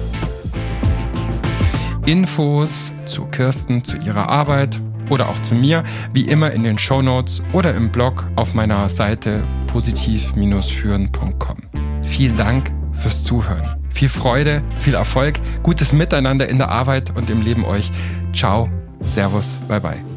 [2.07, 4.81] Infos zu Kirsten, zu ihrer Arbeit
[5.11, 5.83] oder auch zu mir,
[6.13, 11.57] wie immer in den Show Notes oder im Blog auf meiner Seite positiv-führen.com.
[12.03, 13.77] Vielen Dank fürs Zuhören.
[13.91, 17.91] Viel Freude, viel Erfolg, gutes Miteinander in der Arbeit und im Leben euch.
[18.33, 18.69] Ciao,
[19.01, 20.16] Servus, bye bye.